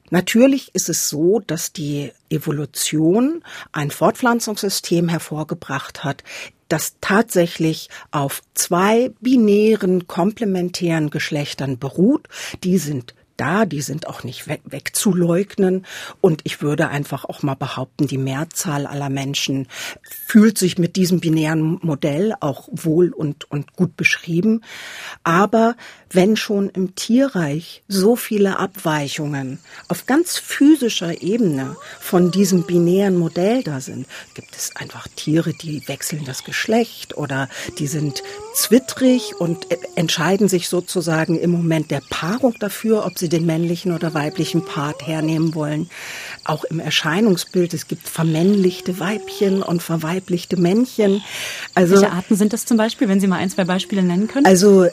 Natürlich 0.09 0.73
ist 0.73 0.89
es 0.89 1.09
so, 1.09 1.39
dass 1.39 1.73
die 1.73 2.11
Evolution 2.29 3.43
ein 3.71 3.91
Fortpflanzungssystem 3.91 5.07
hervorgebracht 5.09 6.03
hat, 6.03 6.23
das 6.67 6.95
tatsächlich 7.01 7.89
auf 8.11 8.41
zwei 8.53 9.11
binären 9.21 10.07
komplementären 10.07 11.09
Geschlechtern 11.09 11.79
beruht. 11.79 12.27
Die 12.63 12.77
sind 12.77 13.15
da, 13.39 13.65
die 13.65 13.81
sind 13.81 14.07
auch 14.07 14.23
nicht 14.23 14.47
weg, 14.47 14.61
wegzuleugnen. 14.65 15.85
Und 16.21 16.41
ich 16.43 16.61
würde 16.61 16.89
einfach 16.89 17.25
auch 17.25 17.41
mal 17.43 17.55
behaupten, 17.55 18.07
die 18.07 18.17
Mehrzahl 18.17 18.85
aller 18.85 19.09
Menschen 19.09 19.67
fühlt 20.01 20.57
sich 20.57 20.77
mit 20.77 20.95
diesem 20.95 21.19
binären 21.19 21.79
Modell 21.81 22.33
auch 22.39 22.67
wohl 22.71 23.11
und, 23.13 23.49
und 23.49 23.73
gut 23.73 23.95
beschrieben. 23.95 24.61
Aber 25.23 25.75
wenn 26.11 26.35
schon 26.35 26.69
im 26.69 26.95
Tierreich 26.95 27.83
so 27.87 28.15
viele 28.15 28.57
Abweichungen 28.57 29.59
auf 29.87 30.05
ganz 30.05 30.37
physischer 30.37 31.21
Ebene 31.21 31.75
von 31.99 32.31
diesem 32.31 32.63
binären 32.63 33.17
Modell 33.17 33.63
da 33.63 33.79
sind, 33.79 34.07
gibt 34.33 34.55
es 34.55 34.75
einfach 34.75 35.07
Tiere, 35.15 35.53
die 35.53 35.87
wechseln 35.87 36.25
das 36.25 36.43
Geschlecht 36.43 37.15
oder 37.15 37.47
die 37.77 37.87
sind 37.87 38.23
zwittrig 38.53 39.39
und 39.39 39.67
entscheiden 39.95 40.47
sich 40.47 40.67
sozusagen 40.67 41.39
im 41.39 41.51
Moment 41.51 41.91
der 41.91 42.01
Paarung 42.09 42.55
dafür, 42.59 43.05
ob 43.05 43.17
sie 43.17 43.28
den 43.29 43.45
männlichen 43.45 43.93
oder 43.93 44.13
weiblichen 44.13 44.65
Part 44.65 45.07
hernehmen 45.07 45.55
wollen. 45.55 45.89
Auch 46.45 46.63
im 46.63 46.79
Erscheinungsbild, 46.79 47.73
es 47.73 47.87
gibt 47.87 48.07
vermännlichte 48.07 48.99
Weibchen 48.99 49.61
und 49.61 49.83
verweiblichte 49.83 50.57
Männchen. 50.57 51.21
Also, 51.75 51.95
Welche 51.95 52.11
Arten 52.11 52.35
sind 52.35 52.53
das 52.53 52.65
zum 52.65 52.77
Beispiel, 52.77 53.07
wenn 53.07 53.19
Sie 53.19 53.27
mal 53.27 53.37
ein, 53.37 53.49
zwei 53.49 53.65
Beispiele 53.65 54.01
nennen 54.01 54.27
können? 54.27 54.45
Also 54.45 54.87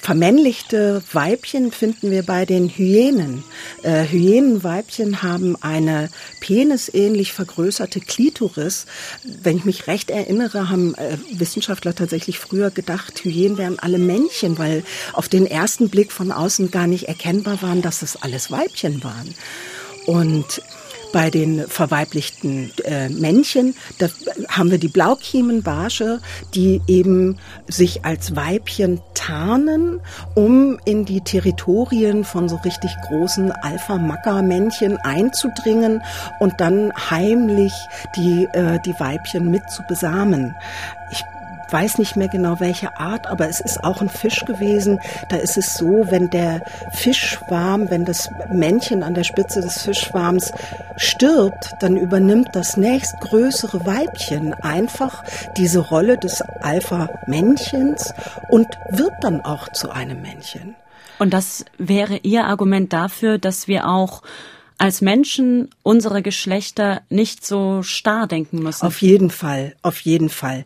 vermännlichte 0.00 1.02
Weibchen 1.12 1.72
finden 1.72 2.10
wir 2.10 2.22
bei 2.22 2.46
den 2.46 2.68
Hyänen. 2.68 3.44
Äh, 3.82 4.04
Hyänenweibchen 4.06 5.22
haben 5.22 5.56
eine 5.60 6.08
penisähnlich 6.40 7.32
vergrößerte 7.32 8.00
Klitoris. 8.00 8.86
Wenn 9.24 9.56
ich 9.56 9.64
mich 9.64 9.86
recht 9.86 10.10
erinnere, 10.10 10.70
haben 10.70 10.94
äh, 10.94 11.18
Wissenschaftler 11.32 11.94
tatsächlich 11.94 12.38
früher 12.38 12.70
gedacht, 12.70 13.24
Hyänen 13.24 13.58
wären 13.58 13.78
alle 13.78 13.98
Männchen, 13.98 14.58
weil 14.58 14.84
auf 15.12 15.28
den 15.28 15.46
ersten 15.46 15.90
Blick 15.90 16.12
von 16.12 16.32
außen 16.32 16.70
gar 16.70 16.86
nicht 16.86 17.08
erkennbar 17.08 17.60
waren, 17.62 17.82
dass 17.82 18.02
es 18.02 18.16
alles 18.16 18.50
Weibchen 18.50 19.02
waren. 19.04 19.34
Und 20.06 20.62
bei 21.12 21.30
den 21.30 21.66
verweiblichten 21.68 22.72
äh, 22.84 23.08
Männchen, 23.08 23.74
da 23.98 24.08
haben 24.48 24.70
wir 24.70 24.78
die 24.78 24.88
Blaukiemenbarsche, 24.88 26.20
die 26.54 26.80
eben 26.86 27.38
sich 27.68 28.04
als 28.04 28.34
Weibchen 28.34 29.00
tarnen, 29.14 30.00
um 30.34 30.78
in 30.84 31.04
die 31.04 31.20
Territorien 31.20 32.24
von 32.24 32.48
so 32.48 32.56
richtig 32.56 32.90
großen 33.06 33.52
Alpha-Macker-Männchen 33.52 34.96
einzudringen 34.98 36.02
und 36.40 36.54
dann 36.58 36.92
heimlich 37.10 37.72
die, 38.16 38.48
äh, 38.52 38.78
die 38.84 38.98
Weibchen 38.98 39.50
mit 39.50 39.70
zu 39.70 39.82
besamen. 39.88 40.54
Ich 41.10 41.22
weiß 41.72 41.98
nicht 41.98 42.16
mehr 42.16 42.28
genau 42.28 42.60
welche 42.60 42.98
Art, 42.98 43.26
aber 43.26 43.48
es 43.48 43.60
ist 43.60 43.82
auch 43.82 44.00
ein 44.00 44.08
Fisch 44.08 44.44
gewesen. 44.44 45.00
Da 45.28 45.36
ist 45.36 45.56
es 45.56 45.74
so, 45.74 46.06
wenn 46.10 46.30
der 46.30 46.62
Fischschwarm, 46.92 47.90
wenn 47.90 48.04
das 48.04 48.30
Männchen 48.52 49.02
an 49.02 49.14
der 49.14 49.24
Spitze 49.24 49.60
des 49.60 49.82
Fischschwarms 49.82 50.52
stirbt, 50.96 51.70
dann 51.80 51.96
übernimmt 51.96 52.50
das 52.52 52.76
nächstgrößere 52.76 53.86
Weibchen 53.86 54.54
einfach 54.54 55.24
diese 55.56 55.80
Rolle 55.80 56.18
des 56.18 56.42
Alpha-Männchens 56.42 58.12
und 58.48 58.66
wird 58.90 59.14
dann 59.22 59.40
auch 59.40 59.68
zu 59.70 59.90
einem 59.90 60.20
Männchen. 60.20 60.74
Und 61.18 61.32
das 61.32 61.64
wäre 61.78 62.16
Ihr 62.16 62.44
Argument 62.44 62.92
dafür, 62.92 63.38
dass 63.38 63.68
wir 63.68 63.88
auch 63.88 64.22
als 64.82 65.00
Menschen 65.00 65.70
unsere 65.84 66.22
Geschlechter 66.22 67.02
nicht 67.08 67.46
so 67.46 67.84
starr 67.84 68.26
denken 68.26 68.58
müssen. 68.58 68.84
Auf 68.84 69.00
jeden 69.00 69.30
Fall, 69.30 69.76
auf 69.80 70.00
jeden 70.00 70.28
Fall. 70.28 70.64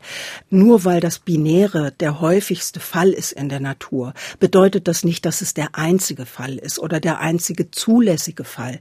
Nur 0.48 0.86
weil 0.86 1.00
das 1.00 1.18
Binäre 1.18 1.92
der 2.00 2.22
häufigste 2.22 2.80
Fall 2.80 3.10
ist 3.10 3.32
in 3.32 3.50
der 3.50 3.60
Natur, 3.60 4.14
bedeutet 4.40 4.88
das 4.88 5.04
nicht, 5.04 5.26
dass 5.26 5.42
es 5.42 5.52
der 5.52 5.74
einzige 5.74 6.24
Fall 6.24 6.56
ist 6.56 6.78
oder 6.78 6.98
der 6.98 7.20
einzige 7.20 7.70
zulässige 7.70 8.44
Fall. 8.44 8.80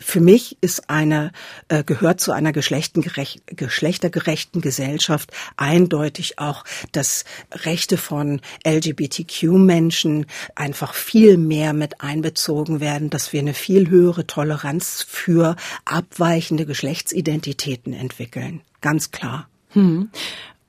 Für 0.00 0.20
mich 0.20 0.56
ist 0.62 0.88
eine, 0.88 1.32
äh, 1.68 1.84
gehört 1.84 2.22
zu 2.22 2.32
einer 2.32 2.52
geschlechtergerechten 2.52 4.62
Gesellschaft 4.62 5.30
eindeutig 5.58 6.38
auch, 6.38 6.64
dass 6.92 7.26
Rechte 7.52 7.98
von 7.98 8.40
LGBTQ-Menschen 8.66 10.24
einfach 10.54 10.94
viel 10.94 11.36
mehr 11.36 11.74
mit 11.74 12.00
einbezogen 12.00 12.80
werden, 12.80 13.10
dass 13.10 13.34
wir 13.34 13.40
eine 13.40 13.52
viel 13.52 13.90
höhere 13.90 14.26
Toleranz 14.26 14.69
Toleranz 14.70 15.04
für 15.06 15.56
abweichende 15.84 16.66
Geschlechtsidentitäten 16.66 17.92
entwickeln. 17.92 18.60
Ganz 18.80 19.10
klar. 19.10 19.48
Hm. 19.70 20.10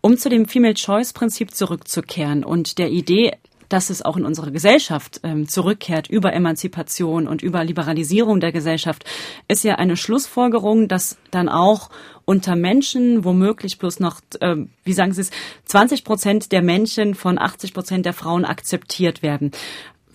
Um 0.01 0.17
zu 0.17 0.29
dem 0.29 0.47
Female 0.47 0.73
Choice 0.73 1.13
Prinzip 1.13 1.53
zurückzukehren 1.53 2.43
und 2.43 2.79
der 2.79 2.89
Idee, 2.89 3.33
dass 3.69 3.89
es 3.89 4.01
auch 4.01 4.17
in 4.17 4.25
unserer 4.25 4.51
Gesellschaft 4.51 5.21
ähm, 5.23 5.47
zurückkehrt 5.47 6.09
über 6.09 6.33
Emanzipation 6.33 7.27
und 7.27 7.41
über 7.41 7.63
Liberalisierung 7.63 8.39
der 8.39 8.51
Gesellschaft, 8.51 9.05
ist 9.47 9.63
ja 9.63 9.75
eine 9.75 9.95
Schlussfolgerung, 9.95 10.87
dass 10.87 11.17
dann 11.29 11.47
auch 11.47 11.89
unter 12.25 12.55
Menschen 12.55 13.23
womöglich 13.23 13.77
bloß 13.77 13.99
noch, 13.99 14.19
äh, 14.39 14.55
wie 14.83 14.93
sagen 14.93 15.13
Sie 15.13 15.21
es, 15.21 15.31
20 15.65 16.03
Prozent 16.03 16.51
der 16.51 16.63
Männchen 16.63 17.15
von 17.15 17.37
80 17.37 17.73
Prozent 17.73 18.05
der 18.05 18.13
Frauen 18.13 18.43
akzeptiert 18.45 19.21
werden. 19.21 19.51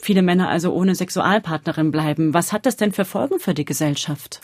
Viele 0.07 0.23
Männer 0.23 0.49
also 0.49 0.73
ohne 0.73 0.95
Sexualpartnerin 0.95 1.91
bleiben. 1.91 2.33
Was 2.33 2.53
hat 2.53 2.65
das 2.65 2.77
denn 2.77 2.93
für 2.93 3.05
Folgen 3.05 3.41
für 3.41 3.55
die 3.55 3.65
Gesellschaft? 3.65 4.41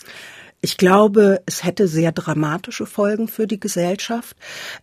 Ich 0.59 0.75
glaube, 0.75 1.41
es 1.45 1.63
hätte 1.63 1.87
sehr 1.87 2.11
dramatische 2.11 2.85
Folgen 2.85 3.29
für 3.29 3.47
die 3.47 3.61
Gesellschaft. 3.61 4.35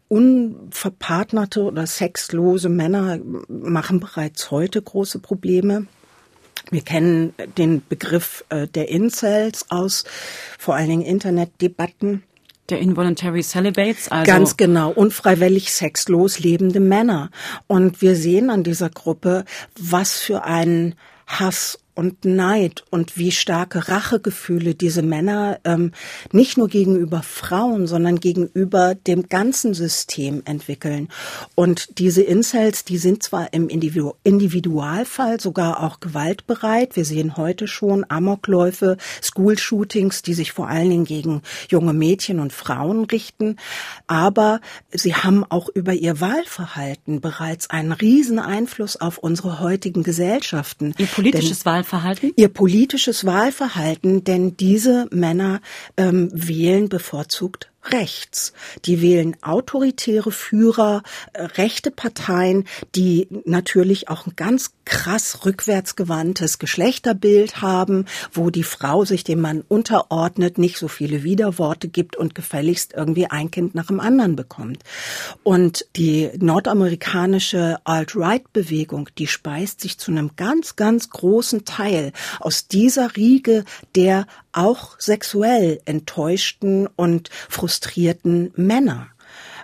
Unverpartnerte 0.09 1.65
oder 1.65 1.87
sexlose 1.87 2.71
Männer 2.71 3.21
machen 3.49 4.01
bereits 4.01 4.51
heute 4.51 4.81
große 4.81 5.19
Probleme. 5.19 5.87
Wir 6.71 6.81
kennen 6.81 7.35
den 7.59 7.83
Begriff 7.87 8.47
äh, 8.49 8.67
der 8.67 8.89
Incels 8.89 9.67
aus 9.69 10.05
vor 10.59 10.77
allen 10.77 10.89
Dingen 10.89 11.03
Internetdebatten. 11.03 12.23
Der 12.71 12.79
Involuntary 12.79 13.43
Celibates, 13.43 14.09
also. 14.09 14.31
Ganz 14.31 14.57
genau. 14.57 14.91
Unfreiwillig 14.91 15.73
sexlos 15.73 16.39
lebende 16.39 16.81
Männer. 16.81 17.31
Und 17.67 18.01
wir 18.01 18.15
sehen 18.15 18.49
an 18.51 18.63
dieser 18.63 18.91
Gruppe, 18.91 19.45
was 19.79 20.19
für 20.19 20.45
einen 20.45 20.95
Hass 21.27 21.79
und 22.01 22.25
Neid 22.25 22.83
und 22.89 23.19
wie 23.19 23.31
starke 23.31 23.89
Rachegefühle 23.89 24.75
diese 24.75 25.03
Männer 25.03 25.61
ähm, 25.65 25.93
nicht 26.33 26.57
nur 26.57 26.67
gegenüber 26.67 27.23
Frauen, 27.23 27.87
sondern 27.87 28.21
gegenüber 28.21 28.95
dem 28.95 29.29
ganzen 29.29 29.75
System 29.75 30.41
entwickeln. 30.47 31.09
Und 31.55 31.99
diese 31.99 32.23
Incels, 32.23 32.87
die 32.87 32.97
sind 32.97 33.23
zwar 33.23 33.53
im 33.53 33.69
Individu 33.69 34.15
Individualfall 34.25 35.41
sogar 35.41 35.83
auch 35.83 36.01
gewaltbereit. 36.01 36.97
Wir 36.97 37.05
sehen 37.05 37.37
heute 37.37 37.69
schon 37.69 38.07
Amokläufe, 38.09 38.97
School-Shootings, 39.23 40.23
die 40.23 40.33
sich 40.33 40.53
vor 40.53 40.69
allen 40.69 40.89
Dingen 40.89 41.05
gegen 41.05 41.43
junge 41.69 41.93
Mädchen 41.93 42.41
und 42.41 42.55
Frauen 42.55 43.05
richten. 43.05 43.57
Aber 44.07 44.63
sie 44.91 45.15
haben 45.15 45.45
auch 45.45 45.69
über 45.69 45.93
ihr 45.93 46.19
Wahlverhalten 46.19 47.21
bereits 47.21 47.69
einen 47.69 47.93
riesen 47.93 48.39
Einfluss 48.39 48.97
auf 48.97 49.19
unsere 49.19 49.61
heutigen 49.61 50.03
Gesellschaften. 50.03 50.95
Ihr 50.97 51.07
politisches 51.07 51.67
Wahlverhalten 51.67 51.90
Wahlverhalten? 51.91 52.33
Ihr 52.37 52.49
politisches 52.49 53.25
Wahlverhalten, 53.25 54.25
denn 54.25 54.57
diese 54.57 55.09
Männer 55.11 55.61
ähm, 55.97 56.31
wählen 56.33 56.89
bevorzugt 56.89 57.70
rechts. 57.85 58.53
Die 58.85 59.01
wählen 59.01 59.37
autoritäre 59.43 60.33
Führer, 60.33 61.03
äh, 61.33 61.43
rechte 61.43 61.91
Parteien, 61.91 62.67
die 62.95 63.29
natürlich 63.45 64.09
auch 64.09 64.27
ein 64.27 64.35
ganz 64.37 64.73
krass 64.85 65.45
rückwärtsgewandtes 65.45 66.59
Geschlechterbild 66.59 67.63
haben, 67.63 68.07
wo 68.33 68.51
die 68.51 68.65
Frau 68.65 69.05
sich 69.05 69.25
dem 69.25 69.41
Mann 69.41 69.65
unterordnet, 69.67 70.59
nicht 70.59 70.79
so 70.79 70.89
viele 70.89 71.23
Widerworte 71.23 71.89
gibt 71.89 72.17
und 72.17 72.35
gefälligst 72.35 72.93
irgendwie 72.95 73.27
ein 73.27 73.51
Kind 73.51 73.75
nach 73.75 73.87
dem 73.87 74.01
anderen 74.01 74.37
bekommt. 74.37 74.83
Und 75.43 75.87
die 75.97 76.31
nordamerikanische 76.37 77.79
Alt-Right-Bewegung, 77.85 79.09
die 79.17 79.27
speist 79.27 79.81
sich 79.81 79.99
zu 79.99 80.11
einem 80.11 80.33
ganz, 80.37 80.77
ganz 80.77 81.11
großen 81.11 81.65
Teil 81.65 82.13
aus 82.41 82.69
dieser 82.69 83.17
Riege 83.17 83.65
der 83.95 84.27
auch 84.53 84.99
sexuell 84.99 85.81
enttäuschten 85.85 86.89
und 86.89 87.31
frustrierten 87.49 87.70
Männer. 88.57 89.07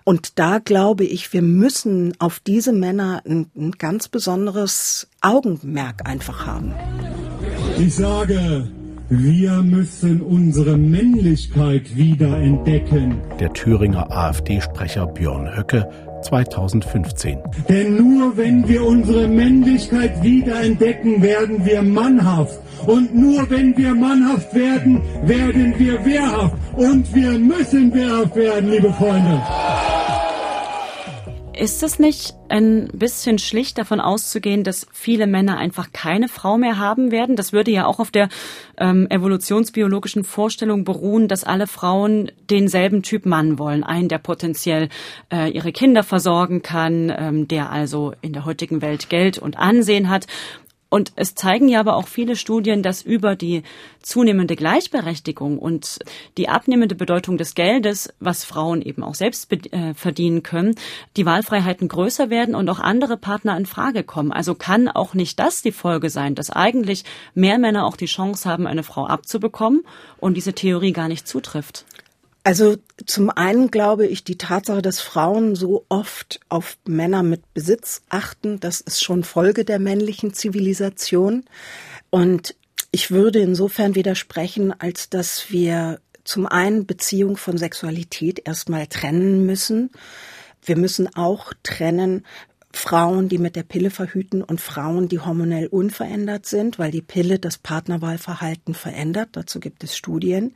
Und 0.05 0.39
da 0.39 0.59
glaube 0.59 1.05
ich, 1.05 1.33
wir 1.33 1.43
müssen 1.43 2.15
auf 2.21 2.39
diese 2.39 2.73
Männer 2.73 3.23
ein, 3.27 3.47
ein, 3.57 3.73
ganz 3.73 4.07
besonderes 4.07 5.09
Augenmerk 5.21 6.09
einfach 6.09 6.47
haben. 6.47 6.75
Ich 7.77 7.97
sage, 7.97 8.69
wir 9.09 9.63
müssen 9.63 10.21
unsere 10.21 10.77
Männlichkeit 10.77 11.97
wieder 11.97 12.39
entdecken. 12.39 13.21
Der 13.41 13.53
Thüringer 13.53 14.11
AfD-Sprecher 14.11 15.07
Björn 15.07 15.57
Höcke 15.57 15.89
2015. 16.23 17.39
Denn 17.69 17.97
nur 17.97 18.37
wenn 18.37 18.69
wir 18.69 18.85
unsere 18.85 19.29
Männlichkeit 19.29 20.23
wieder 20.23 20.61
entdecken, 20.61 21.23
werden 21.23 21.65
wir 21.65 21.83
mannhaft. 21.83 22.61
Und 22.87 23.15
nur 23.15 23.49
wenn 23.51 23.77
wir 23.77 23.95
mannhaft 23.95 24.55
werden, 24.55 25.03
werden 25.25 25.75
wir 25.79 26.05
wehrhaft. 26.05 26.57
Und 26.77 27.15
wir 27.15 27.39
müssen 27.39 27.93
wehrhaft 27.95 28.37
werden, 28.37 28.71
liebe 28.71 28.93
Freunde. 28.93 29.43
Ist 31.59 31.83
es 31.83 31.99
nicht 31.99 32.35
ein 32.51 32.89
bisschen 32.93 33.39
schlicht 33.39 33.79
davon 33.79 33.99
auszugehen, 33.99 34.63
dass 34.63 34.87
viele 34.93 35.27
Männer 35.27 35.57
einfach 35.57 35.91
keine 35.91 36.29
Frau 36.29 36.59
mehr 36.59 36.79
haben 36.79 37.11
werden? 37.11 37.35
Das 37.35 37.55
würde 37.55 37.71
ja 37.71 37.87
auch 37.87 37.99
auf 37.99 38.11
der 38.11 38.29
ähm, 38.77 39.07
evolutionsbiologischen 39.09 40.23
Vorstellung 40.23 40.85
beruhen, 40.85 41.29
dass 41.29 41.45
alle 41.45 41.67
Frauen 41.67 42.31
denselben 42.51 43.03
Typ 43.03 43.25
Mann 43.25 43.59
wollen. 43.59 43.85
Einen, 43.85 44.11
der 44.11 44.19
potenziell 44.19 44.91
äh, 45.33 45.51
ihre 45.51 45.73
Kinder 45.73 46.03
versorgen 46.03 46.61
kann, 46.61 47.11
ähm, 47.17 47.49
der 47.49 47.71
also 47.71 48.13
in 48.21 48.35
der 48.35 48.45
heutigen 48.45 48.83
Welt 48.83 49.09
Geld 49.09 49.39
und 49.39 49.57
Ansehen 49.57 50.11
hat. 50.11 50.27
Und 50.97 51.13
es 51.15 51.35
zeigen 51.35 51.69
ja 51.69 51.81
aber 51.81 51.95
auch 51.97 52.09
viele 52.09 52.37
Studien, 52.37 52.83
dass 52.83 53.03
über 53.03 53.37
die 53.37 53.65
zunehmende 54.01 54.57
Gleichberechtigung 54.57 55.59
und 55.59 55.99
die 56.39 56.49
abnehmende 56.49 56.95
Bedeutung 56.95 57.37
des 57.37 57.55
Geldes, 57.55 58.15
was 58.19 58.45
Frauen 58.45 58.81
eben 58.81 59.03
auch 59.03 59.15
selbst 59.15 59.53
äh, 59.53 59.93
verdienen 59.93 60.43
können, 60.43 60.75
die 61.19 61.27
Wahlfreiheiten 61.27 61.89
größer 61.89 62.31
werden 62.31 62.55
und 62.55 62.71
auch 62.71 62.81
andere 62.81 63.19
Partner 63.19 63.59
in 63.59 63.67
Frage 63.67 64.05
kommen. 64.05 64.33
Also 64.33 64.55
kann 64.55 64.89
auch 64.89 65.13
nicht 65.13 65.39
das 65.39 65.61
die 65.61 65.71
Folge 65.71 66.09
sein, 66.09 66.35
dass 66.35 66.49
eigentlich 66.49 67.05
mehr 67.35 67.59
Männer 67.59 67.85
auch 67.85 67.99
die 67.99 68.07
Chance 68.07 68.49
haben, 68.49 68.67
eine 68.67 68.83
Frau 68.83 69.07
abzubekommen 69.07 69.83
und 70.17 70.39
diese 70.39 70.55
Theorie 70.55 70.93
gar 70.93 71.09
nicht 71.09 71.29
zutrifft. 71.29 71.85
Also 72.47 72.77
zum 73.07 73.29
einen 73.29 73.73
glaube 73.73 74.07
ich, 74.07 74.23
die 74.23 74.39
Tatsache, 74.39 74.81
dass 74.81 75.01
Frauen 75.01 75.57
so 75.57 75.85
oft 75.89 76.39
auf 76.49 76.79
Männer 76.87 77.25
mit 77.25 77.43
Besitz 77.55 78.03
achten, 78.09 78.61
das 78.61 78.81
ist 78.81 79.03
schon 79.03 79.25
Folge 79.25 79.65
der 79.65 79.81
männlichen 79.81 80.33
Zivilisation. 80.33 81.45
Und 82.09 82.55
ich 82.93 83.11
würde 83.11 83.41
insofern 83.41 83.97
widersprechen, 83.97 84.73
als 84.81 85.11
dass 85.11 85.51
wir 85.51 85.99
zum 86.23 86.47
einen 86.47 86.87
Beziehung 86.87 87.37
von 87.37 87.59
Sexualität 87.59 88.47
erstmal 88.47 88.87
trennen 88.87 89.45
müssen. 89.45 89.91
Wir 90.63 90.77
müssen 90.77 91.13
auch 91.17 91.53
trennen, 91.65 92.25
Frauen, 92.73 93.29
die 93.29 93.39
mit 93.39 93.57
der 93.57 93.63
Pille 93.63 93.91
verhüten 93.91 94.43
und 94.43 94.61
Frauen, 94.61 95.09
die 95.09 95.21
hormonell 95.21 95.67
unverändert 95.67 96.47
sind, 96.47 96.79
weil 96.79 96.91
die 96.91 97.03
Pille 97.03 97.39
das 97.39 97.59
Partnerwahlverhalten 97.59 98.75
verändert. 98.75 99.31
Dazu 99.33 99.61
gibt 99.61 99.83
es 99.83 99.97
Studien. 99.97 100.55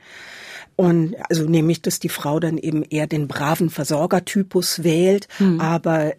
Und 0.77 1.16
also 1.29 1.44
nämlich, 1.49 1.83
dass 1.83 1.99
die 1.99 2.09
Frau 2.09 2.40
dann 2.40 2.59
eben 2.59 2.83
eher 2.83 3.07
den 3.07 3.27
braven 3.27 3.70
Versorgertypus 3.70 4.83
wählt, 4.85 5.29
mhm. 5.38 5.61
aber 5.61 6.12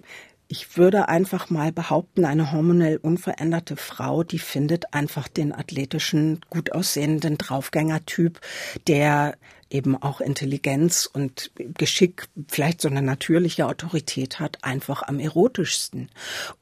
ich 0.47 0.75
würde 0.75 1.07
einfach 1.07 1.49
mal 1.49 1.71
behaupten, 1.71 2.25
eine 2.25 2.51
hormonell 2.51 2.97
unveränderte 2.97 3.77
Frau, 3.77 4.23
die 4.23 4.39
findet 4.39 4.93
einfach 4.93 5.29
den 5.29 5.53
athletischen, 5.53 6.41
gut 6.49 6.73
aussehenden 6.73 7.37
Draufgängertyp, 7.37 8.41
der 8.85 9.37
eben 9.71 10.01
auch 10.01 10.21
Intelligenz 10.21 11.09
und 11.11 11.51
Geschick, 11.55 12.27
vielleicht 12.47 12.81
so 12.81 12.89
eine 12.89 13.01
natürliche 13.01 13.65
Autorität 13.65 14.39
hat, 14.39 14.63
einfach 14.63 15.03
am 15.03 15.19
erotischsten. 15.19 16.09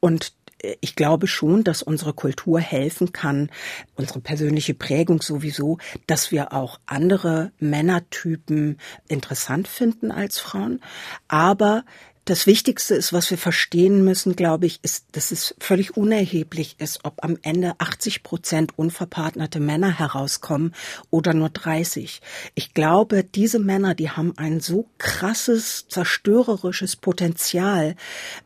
Und 0.00 0.32
ich 0.80 0.94
glaube 0.94 1.26
schon, 1.26 1.64
dass 1.64 1.82
unsere 1.82 2.12
Kultur 2.12 2.60
helfen 2.60 3.12
kann, 3.12 3.50
unsere 3.94 4.20
persönliche 4.20 4.74
Prägung 4.74 5.22
sowieso, 5.22 5.78
dass 6.06 6.30
wir 6.30 6.52
auch 6.52 6.80
andere 6.86 7.52
Männertypen 7.58 8.78
interessant 9.08 9.68
finden 9.68 10.10
als 10.10 10.38
Frauen. 10.38 10.80
Aber 11.28 11.84
das 12.30 12.46
Wichtigste 12.46 12.94
ist, 12.94 13.12
was 13.12 13.28
wir 13.32 13.38
verstehen 13.38 14.04
müssen, 14.04 14.36
glaube 14.36 14.64
ich, 14.64 14.78
ist, 14.82 15.06
dass 15.12 15.32
es 15.32 15.56
völlig 15.58 15.96
unerheblich 15.96 16.76
ist, 16.78 17.00
ob 17.02 17.24
am 17.24 17.36
Ende 17.42 17.74
80 17.78 18.22
Prozent 18.22 18.78
unverpartnerte 18.78 19.58
Männer 19.58 19.98
herauskommen 19.98 20.72
oder 21.10 21.34
nur 21.34 21.48
30. 21.48 22.22
Ich 22.54 22.72
glaube, 22.72 23.24
diese 23.24 23.58
Männer, 23.58 23.96
die 23.96 24.10
haben 24.10 24.38
ein 24.38 24.60
so 24.60 24.88
krasses, 24.98 25.88
zerstörerisches 25.88 26.94
Potenzial. 26.94 27.96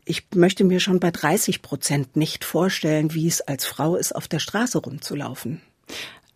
Ich 0.07 0.29
möchte 0.35 0.65
mir 0.65 0.81
schon 0.81 0.99
bei 0.99 1.11
30 1.11 1.61
Prozent 1.61 2.17
nicht 2.17 2.47
vorstellen, 2.47 3.13
wie 3.13 3.29
es 3.29 3.43
als 3.43 3.67
Frau 3.67 3.97
ist, 3.97 4.17
auf 4.17 4.29
der 4.29 4.39
Straße 4.39 4.79
rumzulaufen. 4.79 5.61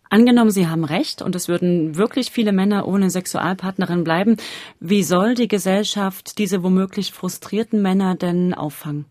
Angenommen, 0.09 0.49
Sie 0.49 0.67
haben 0.67 0.85
recht 0.85 1.21
und 1.21 1.35
es 1.35 1.47
würden 1.47 1.95
wirklich 1.95 2.31
viele 2.31 2.51
Männer 2.51 2.87
ohne 2.87 3.11
Sexualpartnerin 3.11 4.03
bleiben. 4.03 4.37
Wie 4.79 5.03
soll 5.03 5.35
die 5.35 5.47
Gesellschaft 5.47 6.39
diese 6.39 6.63
womöglich 6.63 7.13
frustrierten 7.13 7.81
Männer 7.81 8.15
denn 8.15 8.55
auffangen? 8.55 9.05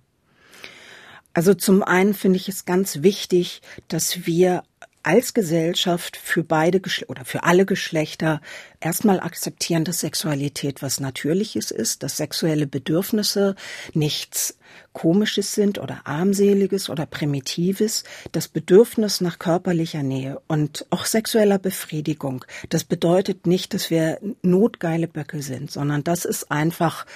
Also 1.34 1.54
zum 1.54 1.84
einen 1.84 2.14
finde 2.14 2.38
ich 2.38 2.48
es 2.48 2.64
ganz 2.64 3.02
wichtig, 3.02 3.62
dass 3.86 4.26
wir 4.26 4.64
als 5.04 5.34
Gesellschaft 5.34 6.16
für 6.16 6.42
beide 6.42 6.82
oder 7.06 7.24
für 7.24 7.44
alle 7.44 7.64
Geschlechter 7.64 8.40
erstmal 8.80 9.20
akzeptieren, 9.20 9.84
dass 9.84 10.00
Sexualität 10.00 10.82
was 10.82 10.98
Natürliches 10.98 11.70
ist, 11.70 12.02
dass 12.02 12.16
sexuelle 12.16 12.66
Bedürfnisse 12.66 13.54
nichts 13.94 14.57
Komisches 14.92 15.52
sind 15.52 15.78
oder 15.78 16.00
armseliges 16.04 16.90
oder 16.90 17.06
primitives, 17.06 18.04
das 18.32 18.48
Bedürfnis 18.48 19.20
nach 19.20 19.38
körperlicher 19.38 20.02
Nähe 20.02 20.40
und 20.48 20.86
auch 20.90 21.04
sexueller 21.04 21.58
Befriedigung. 21.58 22.44
Das 22.68 22.84
bedeutet 22.84 23.46
nicht, 23.46 23.74
dass 23.74 23.90
wir 23.90 24.18
notgeile 24.42 25.08
Böcke 25.08 25.42
sind, 25.42 25.70
sondern 25.70 26.04
das 26.04 26.24
ist 26.24 26.50
einfach 26.50 27.06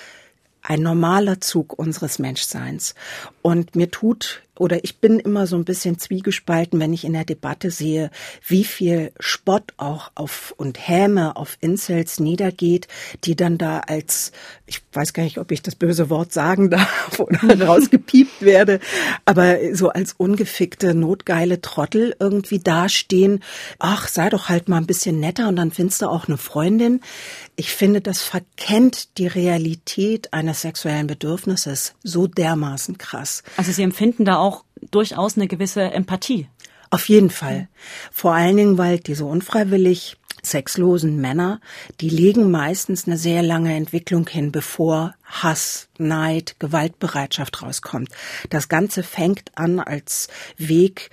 ein 0.62 0.80
normaler 0.80 1.40
Zug 1.40 1.76
unseres 1.76 2.18
Menschseins. 2.18 2.94
Und 3.42 3.74
mir 3.74 3.90
tut 3.90 4.42
oder 4.58 4.84
ich 4.84 4.98
bin 4.98 5.18
immer 5.18 5.46
so 5.46 5.56
ein 5.56 5.64
bisschen 5.64 5.98
zwiegespalten, 5.98 6.78
wenn 6.78 6.92
ich 6.92 7.04
in 7.04 7.14
der 7.14 7.24
Debatte 7.24 7.70
sehe, 7.70 8.10
wie 8.46 8.64
viel 8.64 9.12
Spott 9.18 9.72
auch 9.78 10.10
auf 10.14 10.54
und 10.58 10.88
Häme 10.88 11.36
auf 11.36 11.56
Incels 11.60 12.20
niedergeht, 12.20 12.86
die 13.24 13.34
dann 13.34 13.56
da 13.56 13.80
als, 13.80 14.30
ich 14.66 14.82
weiß 14.92 15.14
gar 15.14 15.22
nicht, 15.22 15.38
ob 15.38 15.52
ich 15.52 15.62
das 15.62 15.74
böse 15.74 16.10
Wort 16.10 16.34
sagen 16.34 16.68
darf 16.70 17.18
oder 17.18 17.66
rausgepiept 17.66 18.42
werde, 18.42 18.80
aber 19.24 19.74
so 19.74 19.88
als 19.88 20.12
ungefickte, 20.12 20.94
notgeile 20.94 21.62
Trottel 21.62 22.14
irgendwie 22.20 22.58
dastehen. 22.58 23.42
Ach, 23.78 24.06
sei 24.06 24.28
doch 24.28 24.50
halt 24.50 24.68
mal 24.68 24.76
ein 24.76 24.86
bisschen 24.86 25.18
netter 25.18 25.48
und 25.48 25.56
dann 25.56 25.70
findest 25.70 26.02
du 26.02 26.06
auch 26.08 26.28
eine 26.28 26.36
Freundin. 26.36 27.00
Ich 27.56 27.72
finde, 27.72 28.02
das 28.02 28.20
verkennt 28.22 29.16
die 29.16 29.26
Realität 29.26 30.32
eines 30.34 30.60
sexuellen 30.60 31.06
Bedürfnisses 31.06 31.94
so 32.02 32.26
dermaßen 32.26 32.98
krass. 32.98 33.42
Also 33.56 33.72
Sie 33.72 33.82
empfinden 33.82 34.26
da 34.26 34.42
auch 34.42 34.51
durchaus 34.90 35.36
eine 35.36 35.48
gewisse 35.48 35.82
Empathie. 35.82 36.48
Auf 36.90 37.08
jeden 37.08 37.30
Fall. 37.30 37.68
Vor 38.10 38.34
allen 38.34 38.56
Dingen, 38.56 38.78
weil 38.78 38.98
diese 38.98 39.24
unfreiwillig 39.24 40.18
sexlosen 40.42 41.20
Männer, 41.20 41.60
die 42.00 42.10
legen 42.10 42.50
meistens 42.50 43.06
eine 43.06 43.16
sehr 43.16 43.42
lange 43.42 43.74
Entwicklung 43.74 44.28
hin, 44.28 44.52
bevor 44.52 45.14
Hass, 45.24 45.88
Neid, 45.98 46.56
Gewaltbereitschaft 46.58 47.62
rauskommt. 47.62 48.10
Das 48.50 48.68
Ganze 48.68 49.02
fängt 49.02 49.52
an 49.54 49.80
als 49.80 50.28
Weg 50.58 51.10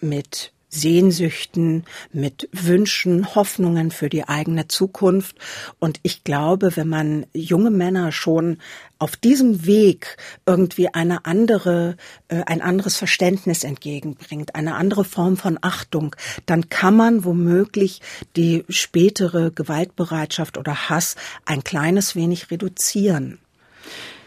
mit 0.00 0.52
Sehnsüchten, 0.74 1.84
mit 2.12 2.48
Wünschen, 2.50 3.34
Hoffnungen 3.34 3.90
für 3.90 4.08
die 4.08 4.26
eigene 4.26 4.68
Zukunft. 4.68 5.36
Und 5.78 6.00
ich 6.02 6.24
glaube, 6.24 6.76
wenn 6.76 6.88
man 6.88 7.26
junge 7.34 7.70
Männer 7.70 8.10
schon 8.10 8.58
auf 8.98 9.16
diesem 9.16 9.66
Weg 9.66 10.16
irgendwie 10.46 10.88
eine 10.88 11.26
andere, 11.26 11.96
äh, 12.28 12.42
ein 12.46 12.62
anderes 12.62 12.96
Verständnis 12.96 13.64
entgegenbringt, 13.64 14.54
eine 14.54 14.76
andere 14.76 15.04
Form 15.04 15.36
von 15.36 15.58
Achtung, 15.60 16.16
dann 16.46 16.70
kann 16.70 16.96
man 16.96 17.24
womöglich 17.24 18.00
die 18.36 18.64
spätere 18.70 19.50
Gewaltbereitschaft 19.50 20.56
oder 20.56 20.88
Hass 20.88 21.16
ein 21.44 21.64
kleines 21.64 22.16
wenig 22.16 22.50
reduzieren. 22.50 23.38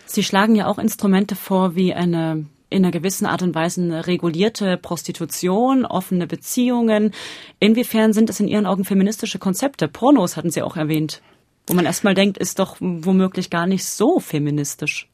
Sie 0.05 0.23
schlagen 0.23 0.55
ja 0.55 0.67
auch 0.67 0.77
Instrumente 0.77 1.35
vor 1.35 1.75
wie 1.75 1.93
eine 1.93 2.45
in 2.75 2.83
einer 2.83 2.91
gewissen 2.91 3.25
Art 3.25 3.41
und 3.41 3.55
Weise 3.55 3.81
eine 3.81 4.05
regulierte 4.05 4.77
Prostitution, 4.77 5.85
offene 5.85 6.27
Beziehungen. 6.27 7.13
Inwiefern 7.59 8.11
sind 8.11 8.29
es 8.29 8.41
in 8.41 8.49
Ihren 8.49 8.65
Augen 8.65 8.83
feministische 8.83 9.39
Konzepte? 9.39 9.87
Pornos 9.87 10.35
hatten 10.35 10.51
Sie 10.51 10.61
auch 10.61 10.75
erwähnt, 10.75 11.21
wo 11.67 11.73
man 11.73 11.85
erstmal 11.85 12.15
denkt, 12.15 12.37
ist 12.37 12.59
doch 12.59 12.75
womöglich 12.79 13.49
gar 13.49 13.65
nicht 13.65 13.85
so 13.85 14.19
feministisch. 14.19 15.09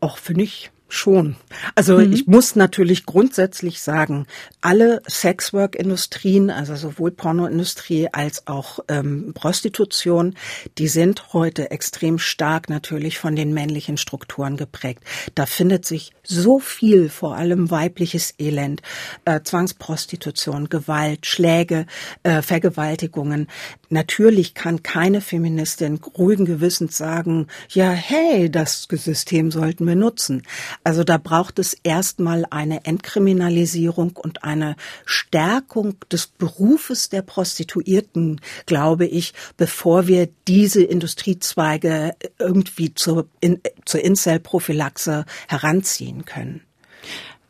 Auch 0.00 0.18
für 0.18 0.34
mich 0.34 0.70
Schon. 0.92 1.36
Also 1.76 1.98
mhm. 1.98 2.12
ich 2.12 2.26
muss 2.26 2.56
natürlich 2.56 3.06
grundsätzlich 3.06 3.80
sagen, 3.80 4.26
alle 4.60 5.00
Sexwork-Industrien, 5.08 6.50
also 6.50 6.74
sowohl 6.74 7.12
Pornoindustrie 7.12 8.08
als 8.10 8.48
auch 8.48 8.80
ähm, 8.88 9.32
Prostitution, 9.32 10.34
die 10.78 10.88
sind 10.88 11.32
heute 11.32 11.70
extrem 11.70 12.18
stark 12.18 12.68
natürlich 12.68 13.20
von 13.20 13.36
den 13.36 13.54
männlichen 13.54 13.98
Strukturen 13.98 14.56
geprägt. 14.56 15.04
Da 15.36 15.46
findet 15.46 15.86
sich 15.86 16.10
so 16.24 16.58
viel, 16.58 17.08
vor 17.08 17.36
allem 17.36 17.70
weibliches 17.70 18.34
Elend, 18.40 18.82
äh, 19.24 19.42
Zwangsprostitution, 19.44 20.70
Gewalt, 20.70 21.24
Schläge, 21.24 21.86
äh, 22.24 22.42
Vergewaltigungen. 22.42 23.46
Natürlich 23.92 24.54
kann 24.54 24.84
keine 24.84 25.20
Feministin 25.20 25.98
ruhigen 26.16 26.44
Gewissens 26.44 26.96
sagen, 26.96 27.48
ja, 27.70 27.90
hey, 27.90 28.48
das 28.48 28.86
System 28.88 29.50
sollten 29.50 29.84
wir 29.84 29.96
nutzen. 29.96 30.44
Also 30.84 31.02
da 31.02 31.18
braucht 31.18 31.58
es 31.58 31.74
erstmal 31.82 32.46
eine 32.50 32.84
Entkriminalisierung 32.84 34.16
und 34.16 34.44
eine 34.44 34.76
Stärkung 35.04 35.96
des 36.12 36.28
Berufes 36.28 37.08
der 37.08 37.22
Prostituierten, 37.22 38.40
glaube 38.64 39.06
ich, 39.06 39.34
bevor 39.56 40.06
wir 40.06 40.28
diese 40.46 40.84
Industriezweige 40.84 42.12
irgendwie 42.38 42.94
zur, 42.94 43.26
in, 43.40 43.60
zur 43.86 44.04
Incel-Prophylaxe 44.04 45.24
heranziehen 45.48 46.24
können. 46.24 46.60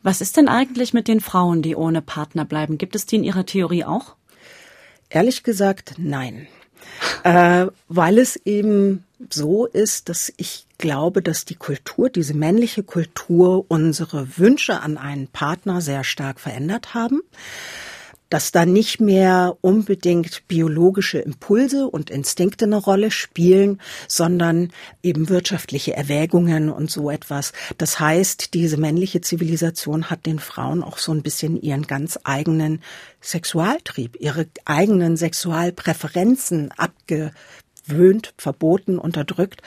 Was 0.01 0.21
ist 0.21 0.37
denn 0.37 0.47
eigentlich 0.47 0.91
mit 0.91 1.07
den 1.07 1.19
Frauen, 1.19 1.61
die 1.61 1.75
ohne 1.75 2.01
Partner 2.01 2.45
bleiben? 2.45 2.79
Gibt 2.79 2.95
es 2.95 3.05
die 3.05 3.17
in 3.17 3.23
Ihrer 3.23 3.45
Theorie 3.45 3.85
auch? 3.85 4.15
Ehrlich 5.11 5.43
gesagt, 5.43 5.95
nein. 5.97 6.47
äh, 7.23 7.67
weil 7.89 8.17
es 8.17 8.37
eben 8.37 9.03
so 9.29 9.65
ist, 9.65 10.09
dass 10.09 10.33
ich 10.37 10.65
glaube, 10.77 11.21
dass 11.21 11.45
die 11.45 11.55
Kultur, 11.55 12.09
diese 12.09 12.33
männliche 12.33 12.81
Kultur, 12.81 13.65
unsere 13.67 14.37
Wünsche 14.37 14.79
an 14.79 14.97
einen 14.97 15.27
Partner 15.27 15.81
sehr 15.81 16.03
stark 16.03 16.39
verändert 16.39 16.93
haben 16.93 17.21
dass 18.31 18.51
da 18.53 18.65
nicht 18.65 19.01
mehr 19.01 19.57
unbedingt 19.61 20.47
biologische 20.47 21.19
Impulse 21.19 21.87
und 21.87 22.09
Instinkte 22.09 22.65
eine 22.65 22.77
Rolle 22.77 23.11
spielen, 23.11 23.79
sondern 24.07 24.71
eben 25.03 25.27
wirtschaftliche 25.27 25.95
Erwägungen 25.95 26.69
und 26.69 26.89
so 26.89 27.11
etwas. 27.11 27.51
Das 27.77 27.99
heißt, 27.99 28.53
diese 28.53 28.77
männliche 28.77 29.19
Zivilisation 29.19 30.09
hat 30.09 30.25
den 30.25 30.39
Frauen 30.39 30.81
auch 30.81 30.97
so 30.97 31.13
ein 31.13 31.23
bisschen 31.23 31.61
ihren 31.61 31.85
ganz 31.87 32.17
eigenen 32.23 32.81
Sexualtrieb, 33.19 34.15
ihre 34.19 34.47
eigenen 34.63 35.17
Sexualpräferenzen 35.17 36.71
abge 36.77 37.33
verwöhnt, 37.91 38.33
verboten, 38.37 38.97
unterdrückt. 38.97 39.61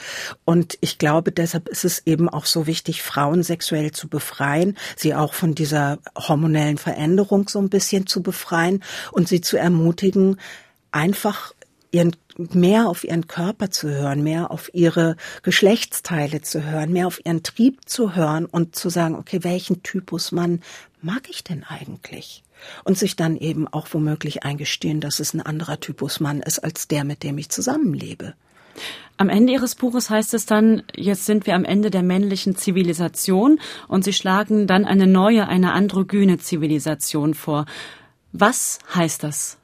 Und 0.45 0.79
ich 0.81 0.99
glaube, 0.99 1.33
deshalb 1.33 1.69
ist 1.69 1.85
es 1.85 2.03
eben 2.07 2.29
auch 2.29 2.47
so 2.47 2.67
wichtig, 2.67 3.03
Frauen 3.03 3.43
sexuell 3.43 3.93
zu 3.93 4.09
befreien, 4.09 4.77
sie 4.97 5.15
auch 5.15 5.35
von 5.35 5.55
dieser 5.55 5.99
hormonellen 6.17 6.79
Veränderung 6.79 7.49
so 7.49 7.59
ein 7.59 7.69
bisschen 7.69 8.07
zu 8.07 8.23
befreien 8.23 8.83
und 9.13 9.29
sie 9.29 9.41
zu 9.41 9.57
ermutigen, 9.57 10.39
einfach 10.91 11.53
ihren 11.91 12.17
mehr 12.37 12.89
auf 12.89 13.05
ihren 13.05 13.29
Körper 13.29 13.71
zu 13.71 13.89
hören, 13.89 14.25
mehr 14.25 14.51
auf 14.51 14.69
ihre 14.75 15.17
Geschlechtsteile 15.43 16.43
zu 16.43 16.65
hören, 16.65 16.93
mehr 16.93 17.07
auf 17.07 17.25
ihren 17.25 17.45
Trieb 17.45 17.89
zu 17.89 18.17
hören 18.17 18.47
und 18.47 18.75
zu 18.75 18.89
sagen, 18.89 19.15
okay, 19.15 19.45
welchen 19.45 19.85
Typus 19.85 20.33
Mann 20.33 20.61
mag 21.01 21.29
ich 21.31 21.45
denn 21.45 21.63
eigentlich? 21.63 22.44
Und 22.85 22.99
sich 22.99 23.17
dann 23.17 23.37
eben 23.37 23.69
auch 23.69 23.89
womöglich 23.93 24.45
eingestehen, 24.45 25.01
dass 25.01 25.21
es 25.21 25.35
ein 25.35 25.41
anderer 25.41 25.81
Typus 25.81 26.21
Mann 26.21 26.41
ist 26.41 26.61
als 26.61 26.89
der, 26.89 27.05
mit 27.05 27.23
dem 27.23 27.39
ich 27.39 27.49
zusammenlebe. 27.49 28.35
Am 29.17 29.29
Ende 29.29 29.53
Ihres 29.53 29.77
Buches 29.77 30.11
heißt 30.11 30.35
es 30.35 30.47
dann, 30.47 30.83
jetzt 30.95 31.27
sind 31.27 31.47
wir 31.47 31.55
am 31.55 31.65
Ende 31.65 31.91
der 31.91 32.03
männlichen 32.03 32.57
Zivilisation 32.57 33.61
und 33.87 34.05
Sie 34.05 34.13
schlagen 34.13 34.67
dann 34.67 34.85
eine 34.85 35.07
neue, 35.07 35.47
eine 35.47 35.73
androgyne 35.73 36.39
Zivilisation 36.39 37.35
vor. 37.35 37.67
Was 38.33 38.81
heißt 38.93 39.23
das? 39.23 39.59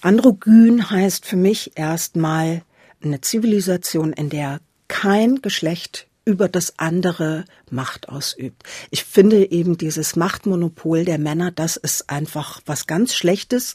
Androgyn 0.00 0.90
heißt 0.90 1.26
für 1.26 1.36
mich 1.36 1.72
erstmal 1.74 2.62
eine 3.02 3.20
Zivilisation, 3.20 4.14
in 4.14 4.30
der 4.30 4.60
kein 4.88 5.42
Geschlecht 5.42 6.06
über 6.30 6.48
das 6.48 6.78
andere 6.78 7.44
Macht 7.70 8.08
ausübt. 8.08 8.62
Ich 8.90 9.02
finde 9.02 9.50
eben 9.50 9.76
dieses 9.76 10.14
Machtmonopol 10.14 11.04
der 11.04 11.18
Männer, 11.18 11.50
das 11.50 11.76
ist 11.76 12.08
einfach 12.08 12.60
was 12.66 12.86
ganz 12.86 13.14
Schlechtes. 13.14 13.74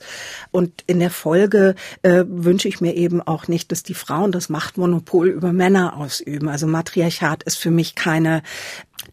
Und 0.52 0.86
in 0.88 1.00
der 1.00 1.10
Folge 1.10 1.76
äh, 2.02 2.24
wünsche 2.26 2.70
ich 2.70 2.80
mir 2.80 2.96
eben 2.96 3.22
auch 3.22 3.50
nicht, 3.50 3.74
dass 3.74 3.84
die 3.84 3.94
Frauen 3.94 4.32
das 4.32 4.48
Machtmonopol 4.48 5.28
über 5.28 5.52
Männer 5.52 5.98
ausüben. 5.98 6.48
Also 6.48 6.66
Matriarchat 6.66 7.44
ist 7.44 7.58
für 7.58 7.72
mich 7.72 7.96
keine 7.96 8.42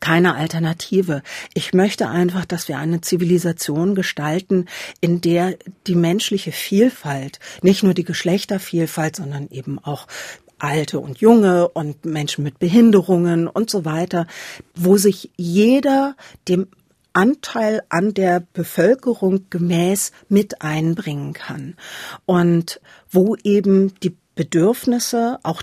keine 0.01 0.37
Alternative. 0.37 1.23
Ich 1.55 1.75
möchte 1.75 2.09
einfach, 2.09 2.47
dass 2.47 2.67
wir 2.67 2.79
eine 2.79 3.03
Zivilisation 3.03 3.95
gestalten, 3.95 4.67
in 5.01 5.21
der 5.21 5.59
die 5.87 5.97
menschliche 5.97 6.53
Vielfalt, 6.53 7.41
nicht 7.61 7.83
nur 7.83 7.93
die 7.93 8.05
Geschlechtervielfalt, 8.05 9.17
sondern 9.17 9.49
eben 9.51 9.79
auch 9.79 10.07
Alte 10.63 11.01
und 11.01 11.19
Junge 11.19 11.69
und 11.69 12.05
Menschen 12.05 12.45
mit 12.45 12.59
Behinderungen 12.59 13.49
und 13.49 13.69
so 13.69 13.85
weiter, 13.85 14.27
wo 14.75 14.97
sich 14.97 15.31
jeder 15.37 16.17
dem 16.49 16.69
Anteil 17.13 17.83
an 17.89 18.15
der 18.15 18.41
Bevölkerung 18.53 19.47
gemäß 19.51 20.13
mit 20.29 20.63
einbringen 20.63 21.33
kann. 21.33 21.77
Und 22.25 22.81
wo 23.11 23.37
eben 23.43 23.95
die 24.03 24.17
Bedürfnisse 24.35 25.39
auch 25.43 25.63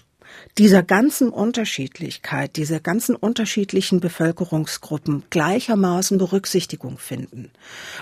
dieser 0.58 0.84
ganzen 0.84 1.30
Unterschiedlichkeit, 1.30 2.58
dieser 2.58 2.80
ganzen 2.82 3.16
unterschiedlichen 3.16 4.02
Bevölkerungsgruppen 4.02 5.24
gleichermaßen 5.30 6.18
Berücksichtigung 6.18 6.98
finden. 6.98 7.52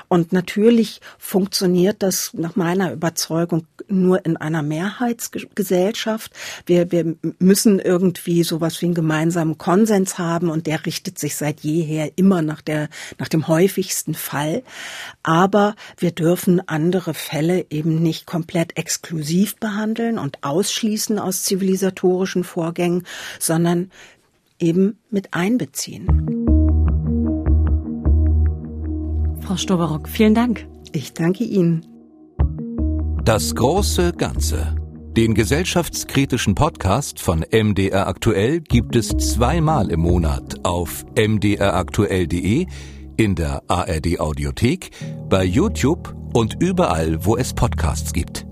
Und 0.07 0.33
natürlich 0.33 1.01
funktioniert 1.19 2.01
das 2.01 2.31
nach 2.33 2.55
meiner 2.55 2.91
Überzeugung 2.93 3.67
nur 3.87 4.25
in 4.25 4.37
einer 4.37 4.63
Mehrheitsgesellschaft. 4.63 6.31
Wir, 6.65 6.91
wir 6.91 7.15
müssen 7.37 7.79
irgendwie 7.79 8.43
sowas 8.43 8.81
wie 8.81 8.87
einen 8.87 8.95
gemeinsamen 8.95 9.57
Konsens 9.57 10.17
haben 10.17 10.49
und 10.49 10.65
der 10.65 10.85
richtet 10.85 11.19
sich 11.19 11.35
seit 11.35 11.59
jeher 11.59 12.17
immer 12.17 12.41
nach 12.41 12.61
der, 12.61 12.89
nach 13.19 13.27
dem 13.27 13.47
häufigsten 13.47 14.15
Fall. 14.15 14.63
Aber 15.21 15.75
wir 15.97 16.11
dürfen 16.11 16.67
andere 16.67 17.13
Fälle 17.13 17.67
eben 17.69 18.01
nicht 18.01 18.25
komplett 18.25 18.77
exklusiv 18.77 19.57
behandeln 19.57 20.17
und 20.17 20.43
ausschließen 20.43 21.19
aus 21.19 21.43
zivilisatorischen 21.43 22.16
Vorgängen, 22.43 23.03
sondern 23.39 23.91
eben 24.59 24.97
mit 25.09 25.33
einbeziehen. 25.33 26.07
Frau 29.41 29.55
Stoberock, 29.55 30.09
vielen 30.09 30.33
Dank. 30.33 30.67
Ich 30.91 31.13
danke 31.13 31.43
Ihnen. 31.43 31.85
Das 33.23 33.55
große 33.55 34.13
Ganze. 34.13 34.75
Den 35.17 35.33
gesellschaftskritischen 35.33 36.53
Podcast 36.53 37.19
von 37.19 37.43
MDR 37.51 38.07
Aktuell 38.07 38.61
gibt 38.61 38.95
es 38.95 39.09
zweimal 39.09 39.89
im 39.89 40.01
Monat 40.01 40.63
auf 40.63 41.05
mdraktuell.de, 41.15 42.67
in 43.17 43.35
der 43.35 43.63
ARD 43.67 44.19
Audiothek, 44.19 44.91
bei 45.27 45.43
YouTube 45.43 46.15
und 46.33 46.61
überall, 46.61 47.25
wo 47.25 47.35
es 47.35 47.53
Podcasts 47.53 48.13
gibt. 48.13 48.46